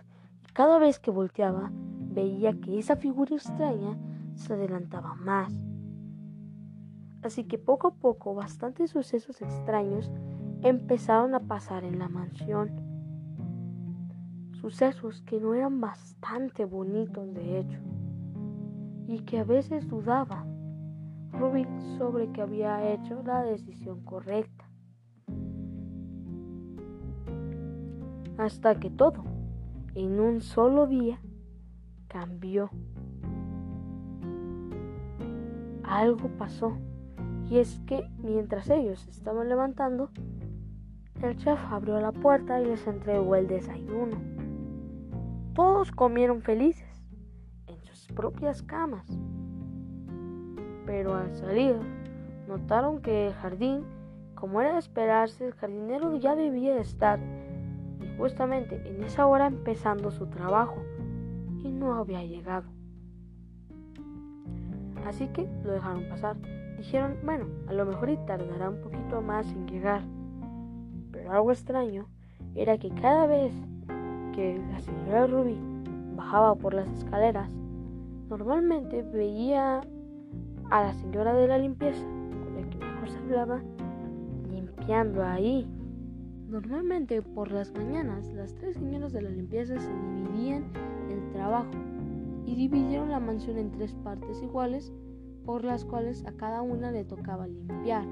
Y 0.47 0.53
cada 0.53 0.77
vez 0.77 0.99
que 0.99 1.09
volteaba 1.09 1.71
veía 1.73 2.53
que 2.53 2.77
esa 2.77 2.97
figura 2.97 3.35
extraña 3.35 3.97
se 4.35 4.53
adelantaba 4.53 5.15
más. 5.15 5.51
Así 7.23 7.45
que 7.45 7.57
poco 7.57 7.87
a 7.87 7.95
poco 7.95 8.35
bastantes 8.35 8.91
sucesos 8.91 9.41
extraños 9.41 10.11
empezaron 10.61 11.33
a 11.33 11.39
pasar 11.39 11.83
en 11.83 11.97
la 11.97 12.09
mansión. 12.09 12.69
Sucesos 14.61 15.21
que 15.23 15.39
no 15.39 15.55
eran 15.55 15.81
bastante 15.81 16.65
bonitos 16.65 17.33
de 17.33 17.59
hecho 17.59 17.79
y 19.07 19.21
que 19.21 19.39
a 19.39 19.43
veces 19.43 19.87
dudaba 19.87 20.45
Ruby 21.33 21.67
sobre 21.97 22.31
que 22.31 22.41
había 22.41 22.93
hecho 22.93 23.21
la 23.23 23.43
decisión 23.43 24.03
correcta. 24.03 24.65
Hasta 28.37 28.79
que 28.79 28.89
todo, 28.89 29.23
en 29.95 30.19
un 30.19 30.41
solo 30.41 30.87
día, 30.87 31.19
cambió. 32.07 32.69
Algo 35.83 36.29
pasó, 36.37 36.77
y 37.49 37.57
es 37.57 37.79
que 37.87 38.09
mientras 38.19 38.69
ellos 38.69 39.07
estaban 39.07 39.49
levantando, 39.49 40.11
el 41.21 41.35
chef 41.37 41.59
abrió 41.71 41.99
la 41.99 42.11
puerta 42.11 42.61
y 42.61 42.65
les 42.65 42.85
entregó 42.85 43.35
el 43.35 43.47
desayuno. 43.47 44.17
Todos 45.53 45.91
comieron 45.91 46.43
felices 46.43 47.03
en 47.65 47.83
sus 47.83 48.07
propias 48.13 48.61
camas. 48.61 49.17
Pero 50.87 51.15
al 51.15 51.35
salir, 51.35 51.75
notaron 52.47 52.99
que 53.01 53.27
el 53.27 53.33
jardín, 53.33 53.83
como 54.33 54.61
era 54.61 54.73
de 54.73 54.79
esperarse, 54.79 55.45
el 55.45 55.53
jardinero 55.53 56.15
ya 56.15 56.35
debía 56.35 56.79
estar 56.79 57.19
y 58.01 58.17
justamente 58.17 58.81
en 58.89 59.03
esa 59.03 59.27
hora 59.27 59.45
empezando 59.45 60.09
su 60.09 60.25
trabajo 60.25 60.81
y 61.63 61.69
no 61.69 61.93
había 61.93 62.23
llegado. 62.23 62.65
Así 65.05 65.27
que 65.27 65.47
lo 65.63 65.73
dejaron 65.73 66.09
pasar. 66.09 66.35
Dijeron, 66.79 67.17
bueno, 67.23 67.45
a 67.67 67.73
lo 67.73 67.85
mejor 67.85 68.09
y 68.09 68.17
tardará 68.25 68.71
un 68.71 68.81
poquito 68.81 69.21
más 69.21 69.47
en 69.51 69.67
llegar 69.67 70.01
algo 71.29 71.51
extraño 71.51 72.07
era 72.55 72.77
que 72.77 72.89
cada 72.89 73.27
vez 73.27 73.53
que 74.33 74.59
la 74.71 74.79
señora 74.79 75.27
Ruby 75.27 75.57
bajaba 76.15 76.55
por 76.55 76.73
las 76.73 76.89
escaleras, 76.89 77.51
normalmente 78.29 79.01
veía 79.03 79.81
a 80.69 80.83
la 80.83 80.93
señora 80.93 81.33
de 81.33 81.47
la 81.47 81.57
limpieza, 81.57 82.03
con 82.03 82.55
la 82.55 82.69
que 82.69 82.77
mejor 82.77 83.09
se 83.09 83.17
hablaba, 83.17 83.61
limpiando 84.49 85.23
ahí. 85.23 85.67
Normalmente 86.47 87.21
por 87.21 87.51
las 87.51 87.73
mañanas 87.73 88.31
las 88.33 88.55
tres 88.55 88.75
señoras 88.75 89.11
de 89.11 89.21
la 89.21 89.29
limpieza 89.29 89.77
se 89.79 89.91
dividían 89.91 90.65
el 91.09 91.31
trabajo 91.31 91.71
y 92.45 92.55
dividieron 92.55 93.09
la 93.09 93.19
mansión 93.19 93.57
en 93.57 93.71
tres 93.71 93.93
partes 93.95 94.41
iguales 94.41 94.93
por 95.45 95.63
las 95.65 95.83
cuales 95.83 96.25
a 96.25 96.31
cada 96.33 96.61
una 96.61 96.91
le 96.91 97.03
tocaba 97.03 97.47
limpiar. 97.47 98.05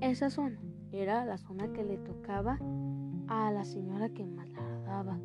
Esa 0.00 0.28
zona 0.28 0.60
era 0.92 1.24
la 1.24 1.38
zona 1.38 1.72
que 1.72 1.82
le 1.82 1.96
tocaba 1.96 2.58
a 3.28 3.50
la 3.50 3.64
señora 3.64 4.10
que 4.10 4.26
más 4.26 4.50
la 4.50 4.78
daba. 4.80 5.18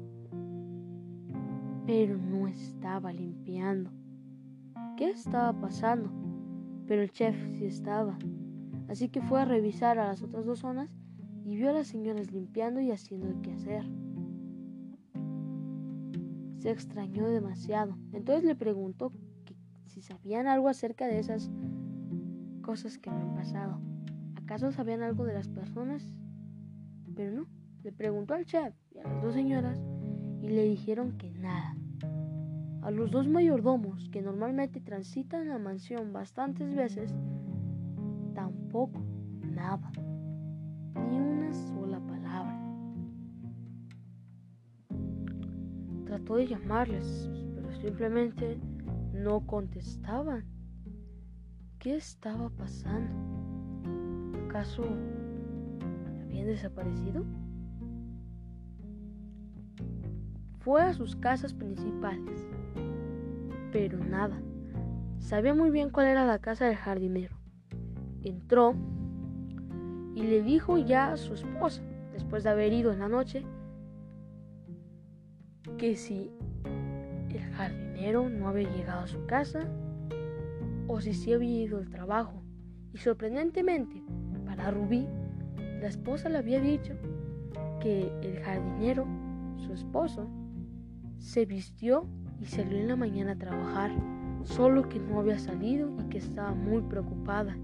Pero 1.89 2.19
no 2.19 2.47
estaba 2.47 3.11
limpiando. 3.11 3.89
¿Qué 4.95 5.09
estaba 5.09 5.59
pasando? 5.59 6.11
Pero 6.85 7.01
el 7.01 7.09
chef 7.09 7.35
sí 7.57 7.65
estaba. 7.65 8.15
Así 8.87 9.09
que 9.09 9.23
fue 9.23 9.41
a 9.41 9.45
revisar 9.45 9.97
a 9.97 10.05
las 10.05 10.21
otras 10.21 10.45
dos 10.45 10.59
zonas 10.59 10.93
y 11.43 11.55
vio 11.55 11.71
a 11.71 11.73
las 11.73 11.87
señoras 11.87 12.31
limpiando 12.31 12.79
y 12.79 12.91
haciendo 12.91 13.27
el 13.29 13.41
quehacer. 13.41 13.89
Se 16.59 16.69
extrañó 16.69 17.27
demasiado. 17.27 17.97
Entonces 18.13 18.43
le 18.43 18.55
preguntó 18.55 19.11
si 19.87 20.03
sabían 20.03 20.45
algo 20.45 20.67
acerca 20.67 21.07
de 21.07 21.17
esas 21.17 21.49
cosas 22.61 22.99
que 22.99 23.09
me 23.09 23.19
han 23.19 23.33
pasado. 23.33 23.81
¿Acaso 24.35 24.71
sabían 24.71 25.01
algo 25.01 25.25
de 25.25 25.33
las 25.33 25.49
personas? 25.49 26.13
Pero 27.15 27.31
no, 27.31 27.47
le 27.81 27.91
preguntó 27.91 28.35
al 28.35 28.45
chef 28.45 28.75
y 28.91 28.99
a 28.99 29.05
las 29.05 29.23
dos 29.23 29.33
señoras 29.33 29.81
y 30.41 30.47
le 30.47 30.63
dijeron 30.63 31.17
que 31.17 31.31
nada. 31.31 31.75
A 32.81 32.91
los 32.91 33.11
dos 33.11 33.27
mayordomos 33.27 34.09
que 34.09 34.21
normalmente 34.21 34.79
transitan 34.79 35.49
la 35.49 35.59
mansión 35.59 36.13
bastantes 36.13 36.73
veces, 36.73 37.13
tampoco 38.33 39.01
nada, 39.41 39.91
ni 40.95 41.19
una 41.19 41.53
sola 41.53 41.99
palabra. 41.99 42.57
Trató 46.05 46.37
de 46.37 46.47
llamarles, 46.47 47.29
pero 47.53 47.71
simplemente 47.73 48.57
no 49.13 49.45
contestaban. 49.45 50.45
¿Qué 51.79 51.95
estaba 51.95 52.49
pasando? 52.49 53.13
¿Acaso 54.45 54.83
habían 56.21 56.47
desaparecido? 56.47 57.25
Fue 60.69 60.83
a 60.83 60.93
sus 60.93 61.15
casas 61.15 61.55
principales, 61.55 62.47
pero 63.71 63.97
nada. 63.97 64.39
Sabía 65.17 65.55
muy 65.55 65.71
bien 65.71 65.89
cuál 65.89 66.05
era 66.05 66.27
la 66.27 66.37
casa 66.37 66.65
del 66.67 66.75
jardinero. 66.75 67.35
Entró 68.21 68.75
y 70.13 70.21
le 70.21 70.43
dijo 70.43 70.77
ya 70.77 71.11
a 71.11 71.17
su 71.17 71.33
esposa, 71.33 71.81
después 72.13 72.43
de 72.43 72.51
haber 72.51 72.71
ido 72.71 72.93
en 72.93 72.99
la 72.99 73.07
noche, 73.07 73.43
que 75.79 75.95
si 75.95 76.29
el 77.29 77.41
jardinero 77.55 78.29
no 78.29 78.47
había 78.47 78.69
llegado 78.69 79.05
a 79.05 79.07
su 79.07 79.25
casa, 79.25 79.67
o 80.87 81.01
si 81.01 81.15
se 81.15 81.33
había 81.33 81.63
ido 81.63 81.79
al 81.79 81.89
trabajo. 81.89 82.43
Y 82.93 82.99
sorprendentemente, 82.99 84.03
para 84.45 84.69
Rubí, 84.69 85.07
la 85.81 85.87
esposa 85.87 86.29
le 86.29 86.37
había 86.37 86.61
dicho 86.61 86.93
que 87.79 88.11
el 88.21 88.39
jardinero, 88.43 89.07
su 89.57 89.73
esposo, 89.73 90.29
se 91.19 91.45
vistió 91.45 92.05
y 92.41 92.45
salió 92.45 92.77
en 92.77 92.87
la 92.87 92.95
mañana 92.95 93.33
a 93.33 93.37
trabajar, 93.37 93.91
solo 94.43 94.87
que 94.87 94.99
no 94.99 95.19
había 95.19 95.37
salido 95.37 95.91
y 95.99 96.09
que 96.09 96.17
estaba 96.17 96.53
muy 96.53 96.81
preocupada. 96.81 97.55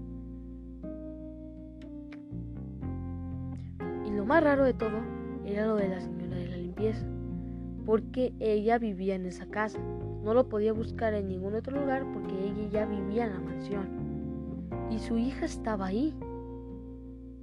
Y 4.06 4.10
lo 4.10 4.24
más 4.24 4.44
raro 4.44 4.64
de 4.64 4.74
todo 4.74 5.00
era 5.44 5.66
lo 5.66 5.76
de 5.76 5.88
la 5.88 6.00
señora 6.00 6.36
de 6.36 6.48
la 6.48 6.56
limpieza, 6.58 7.06
porque 7.86 8.34
ella 8.38 8.78
vivía 8.78 9.14
en 9.14 9.26
esa 9.26 9.46
casa. 9.46 9.78
No 10.22 10.34
lo 10.34 10.48
podía 10.48 10.72
buscar 10.72 11.14
en 11.14 11.28
ningún 11.28 11.54
otro 11.54 11.80
lugar 11.80 12.04
porque 12.12 12.34
ella 12.34 12.68
ya 12.70 12.84
vivía 12.84 13.24
en 13.24 13.32
la 13.32 13.40
mansión. 13.40 13.88
Y 14.90 14.98
su 14.98 15.16
hija 15.16 15.46
estaba 15.46 15.86
ahí. 15.86 16.14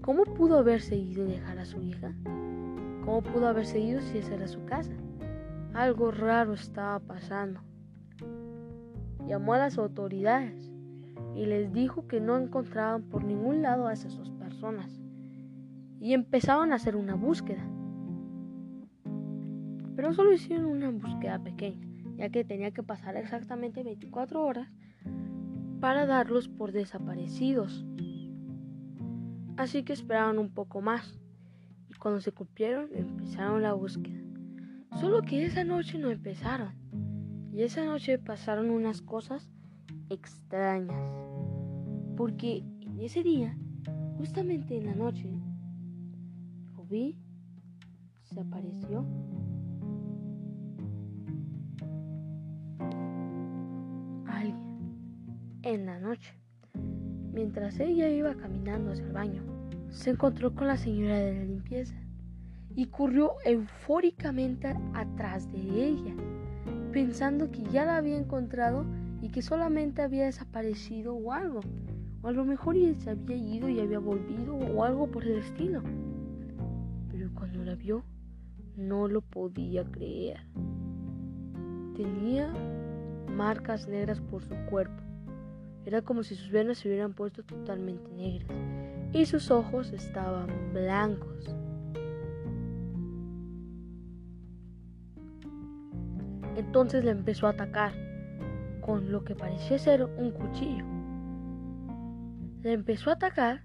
¿Cómo 0.01 0.25
pudo 0.25 0.59
haberse 0.59 0.95
ido 0.95 1.25
y 1.25 1.31
dejar 1.31 1.59
a 1.59 1.65
su 1.65 1.81
hija? 1.81 2.13
¿Cómo 3.05 3.21
pudo 3.21 3.47
haberse 3.47 3.79
ido 3.79 4.01
si 4.01 4.17
esa 4.17 4.35
era 4.35 4.47
su 4.47 4.63
casa? 4.65 4.91
Algo 5.73 6.11
raro 6.11 6.53
estaba 6.53 6.99
pasando. 6.99 7.61
Llamó 9.27 9.53
a 9.53 9.57
las 9.57 9.77
autoridades 9.77 10.71
y 11.35 11.45
les 11.45 11.73
dijo 11.73 12.07
que 12.07 12.19
no 12.19 12.37
encontraban 12.37 13.03
por 13.03 13.23
ningún 13.23 13.63
lado 13.63 13.87
a 13.87 13.93
esas 13.93 14.15
dos 14.17 14.29
personas 14.31 15.01
y 15.99 16.13
empezaron 16.13 16.71
a 16.71 16.75
hacer 16.75 16.95
una 16.95 17.15
búsqueda. 17.15 17.65
Pero 19.95 20.13
solo 20.13 20.33
hicieron 20.33 20.65
una 20.65 20.89
búsqueda 20.91 21.39
pequeña, 21.39 21.87
ya 22.17 22.29
que 22.29 22.43
tenía 22.43 22.71
que 22.71 22.83
pasar 22.83 23.15
exactamente 23.15 23.83
24 23.83 24.45
horas 24.45 24.69
para 25.79 26.05
darlos 26.05 26.49
por 26.49 26.71
desaparecidos. 26.71 27.85
Así 29.57 29.83
que 29.83 29.93
esperaron 29.93 30.39
un 30.39 30.49
poco 30.49 30.81
más 30.81 31.19
y 31.89 31.93
cuando 31.95 32.21
se 32.21 32.31
cumplieron 32.31 32.89
empezaron 32.93 33.61
la 33.61 33.73
búsqueda. 33.73 34.22
Solo 34.99 35.21
que 35.23 35.45
esa 35.45 35.63
noche 35.63 35.97
no 35.97 36.11
empezaron. 36.11 36.73
Y 37.51 37.63
esa 37.63 37.85
noche 37.85 38.17
pasaron 38.19 38.69
unas 38.69 39.01
cosas 39.01 39.49
extrañas. 40.09 40.95
Porque 42.15 42.63
en 42.81 42.99
ese 42.99 43.23
día, 43.23 43.57
justamente 44.17 44.77
en 44.77 44.85
la 44.85 44.95
noche, 44.95 45.29
Rubí 46.75 47.17
se 48.23 48.39
apareció. 48.39 49.05
Alguien 54.27 54.57
en 55.63 55.85
la 55.85 55.99
noche. 55.99 56.33
Mientras 57.33 57.79
ella 57.79 58.09
iba 58.09 58.35
caminando 58.35 58.91
hacia 58.91 59.05
el 59.05 59.11
baño, 59.11 59.43
se 59.89 60.11
encontró 60.11 60.53
con 60.53 60.67
la 60.67 60.77
señora 60.77 61.17
de 61.17 61.33
la 61.35 61.43
limpieza 61.45 62.02
y 62.75 62.87
corrió 62.87 63.33
eufóricamente 63.45 64.75
atrás 64.93 65.51
de 65.51 65.59
ella, 65.59 66.15
pensando 66.91 67.51
que 67.51 67.63
ya 67.63 67.85
la 67.85 67.97
había 67.97 68.17
encontrado 68.17 68.85
y 69.21 69.29
que 69.29 69.41
solamente 69.41 70.01
había 70.01 70.25
desaparecido 70.25 71.15
o 71.15 71.31
algo. 71.31 71.61
O 72.21 72.27
a 72.27 72.31
lo 72.31 72.45
mejor 72.45 72.75
se 72.99 73.09
había 73.09 73.35
ido 73.35 73.69
y 73.69 73.79
había 73.79 73.99
volvido 73.99 74.55
o 74.55 74.83
algo 74.83 75.07
por 75.07 75.23
el 75.23 75.39
estilo. 75.39 75.83
Pero 77.09 77.29
cuando 77.33 77.63
la 77.63 77.75
vio, 77.75 78.03
no 78.75 79.07
lo 79.07 79.21
podía 79.21 79.83
creer. 79.85 80.41
Tenía 81.95 82.51
marcas 83.27 83.87
negras 83.87 84.19
por 84.19 84.43
su 84.43 84.55
cuerpo. 84.69 85.03
Era 85.85 86.01
como 86.01 86.23
si 86.23 86.35
sus 86.35 86.49
venas 86.49 86.77
se 86.77 86.87
hubieran 86.87 87.13
puesto 87.13 87.43
totalmente 87.43 88.09
negras 88.13 88.57
y 89.11 89.25
sus 89.25 89.51
ojos 89.51 89.91
estaban 89.91 90.47
blancos. 90.73 91.55
Entonces 96.55 97.03
le 97.03 97.11
empezó 97.11 97.47
a 97.47 97.51
atacar 97.51 97.93
con 98.81 99.11
lo 99.11 99.23
que 99.23 99.35
parecía 99.35 99.77
ser 99.77 100.03
un 100.03 100.31
cuchillo. 100.31 100.85
Le 102.61 102.73
empezó 102.73 103.09
a 103.09 103.13
atacar 103.13 103.63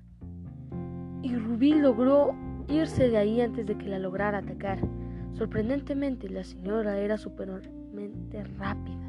y 1.23 1.35
Rubí 1.37 1.75
logró 1.75 2.35
irse 2.69 3.09
de 3.09 3.17
ahí 3.17 3.41
antes 3.41 3.67
de 3.67 3.77
que 3.77 3.89
la 3.89 3.99
lograra 3.99 4.39
atacar. 4.39 4.79
Sorprendentemente, 5.33 6.29
la 6.29 6.45
señora 6.45 6.99
era 6.99 7.17
supermente 7.17 8.45
rápida 8.59 9.09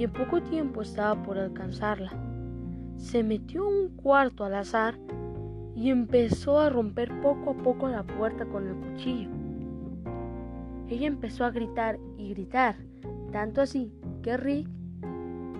y 0.00 0.04
en 0.04 0.12
poco 0.12 0.40
tiempo 0.42 0.82
estaba 0.82 1.22
por 1.22 1.38
alcanzarla. 1.38 2.10
Se 2.96 3.22
metió 3.22 3.68
un 3.68 3.96
cuarto 3.96 4.44
al 4.44 4.54
azar 4.54 4.98
y 5.76 5.90
empezó 5.90 6.58
a 6.58 6.70
romper 6.70 7.20
poco 7.20 7.50
a 7.50 7.62
poco 7.62 7.88
la 7.88 8.02
puerta 8.02 8.46
con 8.46 8.66
el 8.66 8.74
cuchillo. 8.76 9.39
Ella 10.90 11.06
empezó 11.06 11.44
a 11.44 11.52
gritar 11.52 12.00
y 12.18 12.30
gritar, 12.30 12.74
tanto 13.30 13.60
así 13.60 13.94
que 14.22 14.36
Rick 14.36 14.68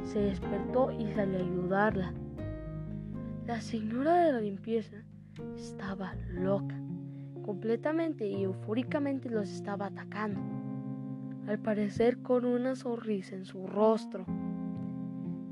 se 0.03 0.19
despertó 0.19 0.91
y 0.91 1.07
salió 1.13 1.39
a 1.39 1.43
ayudarla. 1.43 2.13
La 3.47 3.61
señora 3.61 4.25
de 4.25 4.33
la 4.33 4.41
limpieza 4.41 4.97
estaba 5.57 6.15
loca, 6.33 6.75
completamente 7.43 8.27
y 8.27 8.43
eufóricamente 8.43 9.31
los 9.31 9.49
estaba 9.49 9.87
atacando, 9.87 10.41
al 11.47 11.61
parecer 11.61 12.21
con 12.23 12.45
una 12.45 12.75
sonrisa 12.75 13.37
en 13.37 13.45
su 13.45 13.69
rostro, 13.69 14.27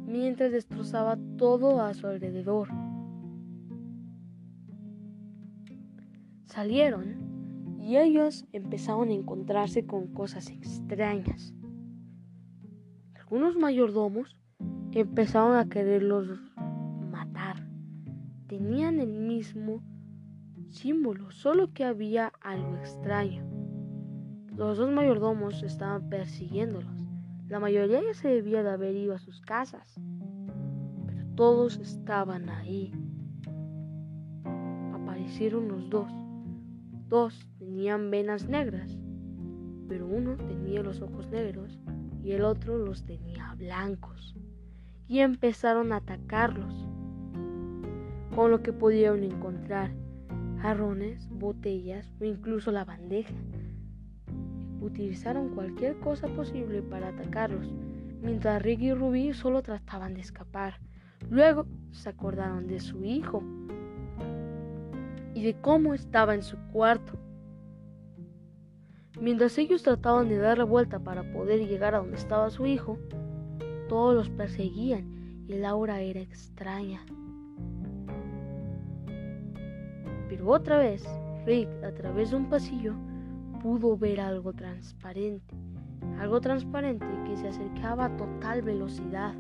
mientras 0.07 0.51
destrozaba 0.51 1.17
todo 1.37 1.81
a 1.81 1.95
su 1.95 2.09
alrededor. 2.09 2.69
Salieron 6.47 7.38
y 7.89 7.97
ellos 7.97 8.45
empezaron 8.53 9.09
a 9.09 9.15
encontrarse 9.15 9.87
con 9.87 10.09
cosas 10.09 10.51
extrañas. 10.51 11.55
Algunos 13.19 13.57
mayordomos 13.57 14.37
empezaron 14.93 15.57
a 15.57 15.71
quererlos 15.71 16.29
matar. 17.11 17.67
Tenían 18.47 19.01
el 19.01 19.15
mismo 19.15 19.83
símbolo, 20.69 21.31
solo 21.31 21.73
que 21.73 21.85
había 21.85 22.31
algo 22.43 22.77
extraño. 22.77 23.43
Los 24.55 24.77
dos 24.77 24.91
mayordomos 24.91 25.63
estaban 25.63 26.11
persiguiéndolos. 26.11 27.09
La 27.49 27.59
mayoría 27.59 28.03
ya 28.03 28.13
se 28.13 28.29
debía 28.29 28.63
de 28.63 28.69
haber 28.69 28.97
ido 28.97 29.15
a 29.15 29.19
sus 29.19 29.41
casas, 29.41 29.99
pero 31.07 31.25
todos 31.37 31.79
estaban 31.79 32.51
ahí. 32.51 32.93
Aparecieron 34.93 35.69
los 35.69 35.89
dos. 35.89 36.13
Dos 37.09 37.49
tenían 37.69 38.11
venas 38.11 38.49
negras, 38.49 38.99
pero 39.89 40.07
uno 40.07 40.39
tenía 40.39 40.83
los 40.83 41.03
ojos 41.03 41.29
negros 41.29 41.79
y 42.25 42.33
el 42.33 42.43
otro 42.43 42.79
los 42.79 43.05
tenía 43.05 43.55
blancos. 43.59 44.35
Y 45.07 45.19
empezaron 45.19 45.93
a 45.93 45.97
atacarlos 45.97 46.89
con 48.35 48.51
lo 48.51 48.63
que 48.63 48.73
pudieron 48.73 49.23
encontrar, 49.23 49.91
jarrones, 50.63 51.29
botellas 51.29 52.11
o 52.23 52.25
incluso 52.25 52.71
la 52.71 52.87
bandeja. 52.87 53.35
Utilizaron 54.81 55.51
cualquier 55.51 56.01
cosa 56.01 56.27
posible 56.29 56.81
para 56.81 57.09
atacarlos, 57.09 57.71
mientras 58.23 58.63
Rick 58.63 58.81
y 58.81 58.95
Ruby 58.95 59.35
solo 59.35 59.61
trataban 59.61 60.15
de 60.15 60.23
escapar. 60.23 60.81
Luego 61.29 61.67
se 61.91 62.09
acordaron 62.09 62.67
de 62.67 62.81
su 62.81 63.05
hijo 63.05 63.43
y 65.35 65.43
de 65.43 65.55
cómo 65.61 65.93
estaba 65.93 66.35
en 66.35 66.43
su 66.43 66.57
cuarto. 66.73 67.28
Mientras 69.21 69.59
ellos 69.59 69.83
trataban 69.83 70.29
de 70.29 70.39
dar 70.39 70.59
la 70.59 70.65
vuelta 70.65 71.01
para 71.01 71.33
poder 71.33 71.67
llegar 71.67 71.95
a 71.95 71.99
donde 71.99 72.17
estaba 72.17 72.51
su 72.51 72.67
hijo, 72.67 72.99
todos 73.89 74.15
los 74.15 74.31
perseguían 74.31 75.45
y 75.49 75.55
la 75.55 75.75
hora 75.75 76.01
era 76.01 76.21
extraña. 76.21 77.05
Pero 80.29 80.51
otra 80.51 80.79
vez, 80.79 81.05
Rick, 81.47 81.69
a 81.83 81.93
través 81.93 82.31
de 82.31 82.37
un 82.37 82.49
pasillo, 82.49 82.95
pudo 83.61 83.97
ver 83.97 84.21
algo 84.21 84.53
transparente, 84.53 85.57
algo 86.21 86.41
transparente 86.41 87.07
que 87.27 87.37
se 87.37 87.49
acercaba 87.49 88.05
a 88.05 88.17
total 88.17 88.63
velocidad. 88.63 89.35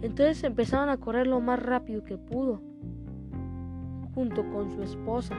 Entonces 0.00 0.42
empezaron 0.44 0.88
a 0.88 0.96
correr 0.96 1.26
lo 1.26 1.40
más 1.40 1.62
rápido 1.62 2.04
que 2.04 2.16
pudo 2.16 2.62
junto 4.14 4.48
con 4.50 4.70
su 4.70 4.82
esposa. 4.82 5.34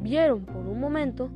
Vieron 0.00 0.46
por 0.46 0.66
un 0.66 0.80
momento 0.80 1.28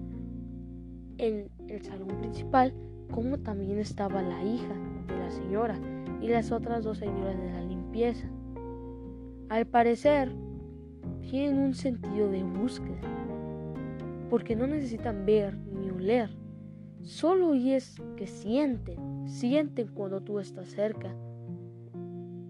en 1.20 1.50
el 1.68 1.82
salón 1.82 2.08
principal 2.18 2.72
como 3.12 3.38
también 3.38 3.78
estaba 3.78 4.22
la 4.22 4.42
hija 4.42 4.74
de 5.06 5.18
la 5.18 5.30
señora 5.30 5.78
y 6.22 6.28
las 6.28 6.50
otras 6.50 6.84
dos 6.84 6.98
señoras 6.98 7.36
de 7.36 7.52
la 7.52 7.62
limpieza. 7.62 8.26
Al 9.48 9.66
parecer, 9.66 10.32
tienen 11.20 11.58
un 11.58 11.74
sentido 11.74 12.30
de 12.30 12.42
búsqueda, 12.42 13.00
porque 14.30 14.56
no 14.56 14.66
necesitan 14.66 15.26
ver 15.26 15.56
ni 15.56 15.90
oler, 15.90 16.30
solo 17.02 17.54
y 17.54 17.72
es 17.72 17.96
que 18.16 18.26
sienten, 18.26 19.28
sienten 19.28 19.88
cuando 19.88 20.22
tú 20.22 20.38
estás 20.38 20.68
cerca. 20.68 21.14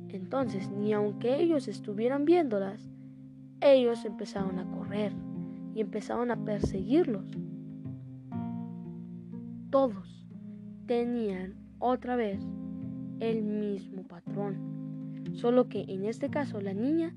Entonces, 0.09 0.71
ni 0.71 0.93
aunque 0.93 1.41
ellos 1.41 1.69
estuvieran 1.69 2.25
viéndolas, 2.25 2.91
ellos 3.61 4.05
empezaron 4.05 4.59
a 4.59 4.71
correr 4.71 5.13
y 5.75 5.81
empezaron 5.81 6.31
a 6.31 6.45
perseguirlos. 6.45 7.37
Todos 9.71 10.27
tenían 10.87 11.55
otra 11.79 12.17
vez 12.17 12.41
el 13.21 13.43
mismo 13.43 14.03
patrón, 14.03 15.31
solo 15.35 15.69
que 15.69 15.83
en 15.89 16.05
este 16.05 16.29
caso 16.29 16.61
la 16.61 16.75
niña 16.75 17.15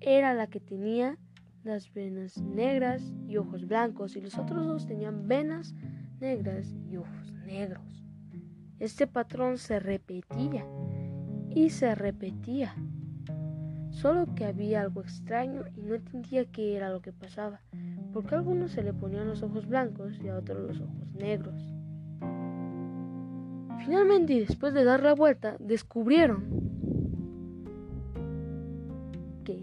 era 0.00 0.32
la 0.34 0.46
que 0.46 0.60
tenía 0.60 1.18
las 1.62 1.92
venas 1.92 2.38
negras 2.38 3.14
y 3.26 3.36
ojos 3.36 3.66
blancos 3.66 4.16
y 4.16 4.20
los 4.20 4.38
otros 4.38 4.66
dos 4.66 4.86
tenían 4.86 5.28
venas 5.28 5.74
negras 6.20 6.74
y 6.88 6.96
ojos 6.96 7.32
negros. 7.46 8.04
Este 8.78 9.06
patrón 9.06 9.58
se 9.58 9.80
repetía 9.80 10.66
y 11.50 11.70
se 11.70 11.94
repetía. 11.94 12.74
Solo 13.90 14.34
que 14.34 14.44
había 14.44 14.80
algo 14.80 15.00
extraño 15.00 15.64
y 15.76 15.82
no 15.82 15.94
entendía 15.94 16.44
qué 16.46 16.76
era 16.76 16.90
lo 16.90 17.00
que 17.00 17.12
pasaba, 17.12 17.60
porque 18.12 18.34
a 18.34 18.38
algunos 18.38 18.72
se 18.72 18.82
le 18.82 18.92
ponían 18.92 19.28
los 19.28 19.42
ojos 19.42 19.66
blancos 19.66 20.18
y 20.22 20.28
a 20.28 20.36
otros 20.36 20.68
los 20.68 20.80
ojos 20.80 21.14
negros. 21.14 21.73
Finalmente, 23.84 24.40
después 24.40 24.72
de 24.72 24.82
dar 24.82 25.02
la 25.02 25.14
vuelta, 25.14 25.56
descubrieron 25.60 26.44
que 29.44 29.60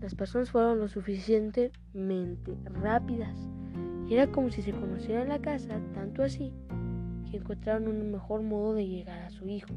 las 0.00 0.14
personas 0.14 0.50
fueron 0.50 0.78
lo 0.78 0.88
suficientemente 0.88 2.56
rápidas. 2.64 3.36
Y 4.08 4.14
era 4.14 4.32
como 4.32 4.48
si 4.48 4.62
se 4.62 4.72
conocieran 4.72 5.28
la 5.28 5.40
casa, 5.40 5.78
tanto 5.92 6.22
así, 6.22 6.54
que 7.30 7.36
encontraron 7.36 7.86
un 7.88 8.10
mejor 8.10 8.40
modo 8.40 8.72
de 8.72 8.88
llegar 8.88 9.18
a 9.18 9.30
su 9.30 9.46
hijo. 9.46 9.74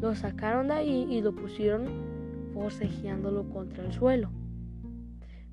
Lo 0.00 0.14
sacaron 0.14 0.68
de 0.68 0.74
ahí 0.74 1.06
y 1.10 1.20
lo 1.20 1.34
pusieron 1.34 1.84
forcejeándolo 2.54 3.50
contra 3.50 3.84
el 3.84 3.92
suelo. 3.92 4.30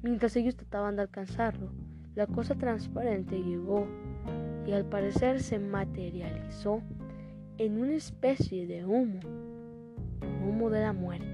Mientras 0.01 0.34
ellos 0.38 0.55
trataban 0.55 0.95
de 0.95 1.01
alcanzarlo, 1.01 1.72
la 2.13 2.26
cosa 2.26 2.55
transparente 2.55 3.43
llegó 3.43 3.86
y 4.66 4.74
al 4.74 4.86
parecer 4.86 5.41
se 5.41 5.59
materializó 5.59 6.82
en 7.57 7.80
una 7.80 7.93
especie 7.93 8.68
de 8.68 8.86
humo, 8.86 9.20
humo 10.43 10.70
de 10.70 10.82
la 10.82 10.93
muerte. 10.93 11.26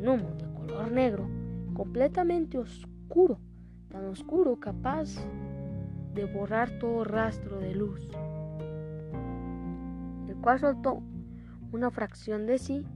Un 0.00 0.08
humo 0.08 0.30
de 0.34 0.52
color 0.54 0.92
negro, 0.92 1.28
completamente 1.74 2.58
oscuro, 2.58 3.38
tan 3.88 4.04
oscuro 4.06 4.58
capaz 4.58 5.16
de 6.14 6.24
borrar 6.24 6.70
todo 6.78 7.04
rastro 7.04 7.60
de 7.60 7.74
luz, 7.74 8.00
el 10.28 10.36
cual 10.36 10.58
soltó 10.60 11.02
una 11.72 11.90
fracción 11.90 12.46
de 12.46 12.58
sí 12.58 12.86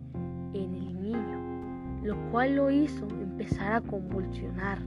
en 0.54 0.74
el 0.74 1.00
niño, 1.00 2.02
lo 2.04 2.30
cual 2.30 2.56
lo 2.56 2.70
hizo 2.70 3.06
empezar 3.08 3.72
a 3.72 3.80
convulsionar. 3.80 4.78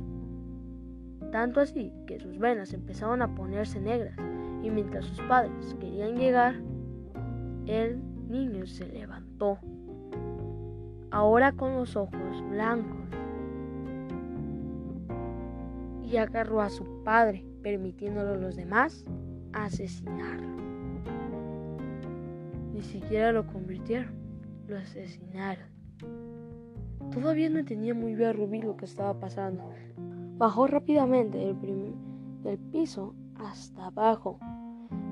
Tanto 1.34 1.60
así 1.60 1.92
que 2.08 2.18
sus 2.18 2.40
venas 2.40 2.74
empezaron 2.74 3.22
a 3.22 3.36
ponerse 3.36 3.82
negras 3.82 4.16
y 4.62 4.70
mientras 4.70 5.04
sus 5.04 5.20
padres 5.24 5.76
querían 5.82 6.16
llegar, 6.16 6.56
el 7.66 8.02
niño 8.30 8.66
se 8.66 8.88
levantó, 8.88 9.58
ahora 11.12 11.52
con 11.52 11.76
los 11.76 11.98
ojos 11.98 12.42
blancos, 12.50 13.10
y 16.04 16.16
agarró 16.16 16.62
a 16.62 16.70
su 16.70 17.04
padre, 17.04 17.46
permitiéndolo 17.62 18.34
a 18.34 18.38
los 18.38 18.56
demás 18.56 19.04
asesinarlo 19.52 20.54
siquiera 22.84 23.32
lo 23.32 23.48
convirtieron, 23.48 24.14
lo 24.68 24.78
asesinaron. 24.78 25.66
Todavía 27.12 27.50
no 27.50 27.60
entendía 27.60 27.94
muy 27.94 28.16
bien 28.16 28.34
Rubí 28.34 28.62
lo 28.62 28.76
que 28.76 28.86
estaba 28.86 29.20
pasando. 29.20 29.70
Bajó 30.38 30.68
rápidamente 30.68 31.54
del, 31.54 32.60
piso 32.72 33.14
hasta 33.36 33.88
abajo. 33.88 34.40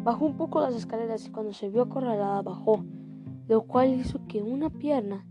Bajó 0.04 0.26
un 0.26 0.36
poco 0.36 0.60
las 0.62 0.76
escaleras 0.76 1.28
y 1.28 1.30
cuando 1.30 1.54
se 1.54 1.70
vio 1.70 1.84
acorralada 1.84 2.42
bajó, 2.42 2.84
lo 3.48 3.62
cual 3.62 3.94
hizo 3.94 4.26
que 4.28 4.42
una 4.42 4.70
pierna 4.70 5.26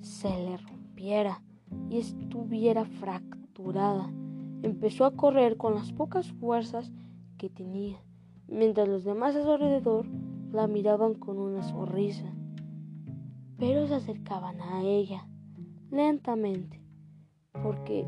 se 0.00 0.28
le 0.28 0.56
rompiera 0.56 1.42
y 1.90 1.98
estuviera 1.98 2.84
fracturada. 2.84 4.12
Empezó 4.62 5.04
a 5.04 5.16
correr 5.16 5.56
con 5.56 5.74
las 5.74 5.92
pocas 5.92 6.30
fuerzas 6.32 6.92
que 7.38 7.50
tenía, 7.50 8.00
mientras 8.46 8.88
los 8.88 9.04
demás 9.04 9.34
a 9.34 9.42
su 9.42 9.50
alrededor 9.50 10.06
la 10.52 10.66
miraban 10.66 11.14
con 11.14 11.38
una 11.38 11.62
sonrisa, 11.62 12.32
pero 13.58 13.86
se 13.86 13.96
acercaban 13.96 14.60
a 14.60 14.82
ella 14.82 15.28
lentamente, 15.90 16.80
porque 17.62 18.06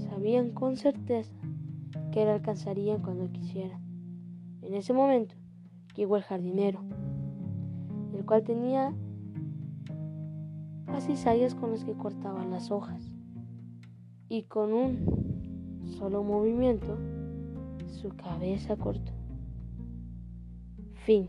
sabían 0.00 0.50
con 0.50 0.76
certeza 0.76 1.34
que 2.12 2.24
la 2.24 2.34
alcanzarían 2.34 3.02
cuando 3.02 3.30
quisieran. 3.30 3.80
En 4.62 4.74
ese 4.74 4.92
momento 4.92 5.34
llegó 5.94 6.16
el 6.16 6.22
jardinero, 6.22 6.80
el 8.14 8.24
cual 8.24 8.42
tenía 8.42 8.94
las 10.86 11.06
cizallas 11.06 11.54
con 11.54 11.70
las 11.70 11.84
que 11.84 11.94
cortaban 11.94 12.50
las 12.50 12.70
hojas, 12.70 13.12
y 14.28 14.44
con 14.44 14.72
un 14.72 15.84
solo 15.98 16.22
movimiento 16.22 16.96
su 17.88 18.10
cabeza 18.10 18.76
cortó. 18.76 19.12
Fin. 21.04 21.28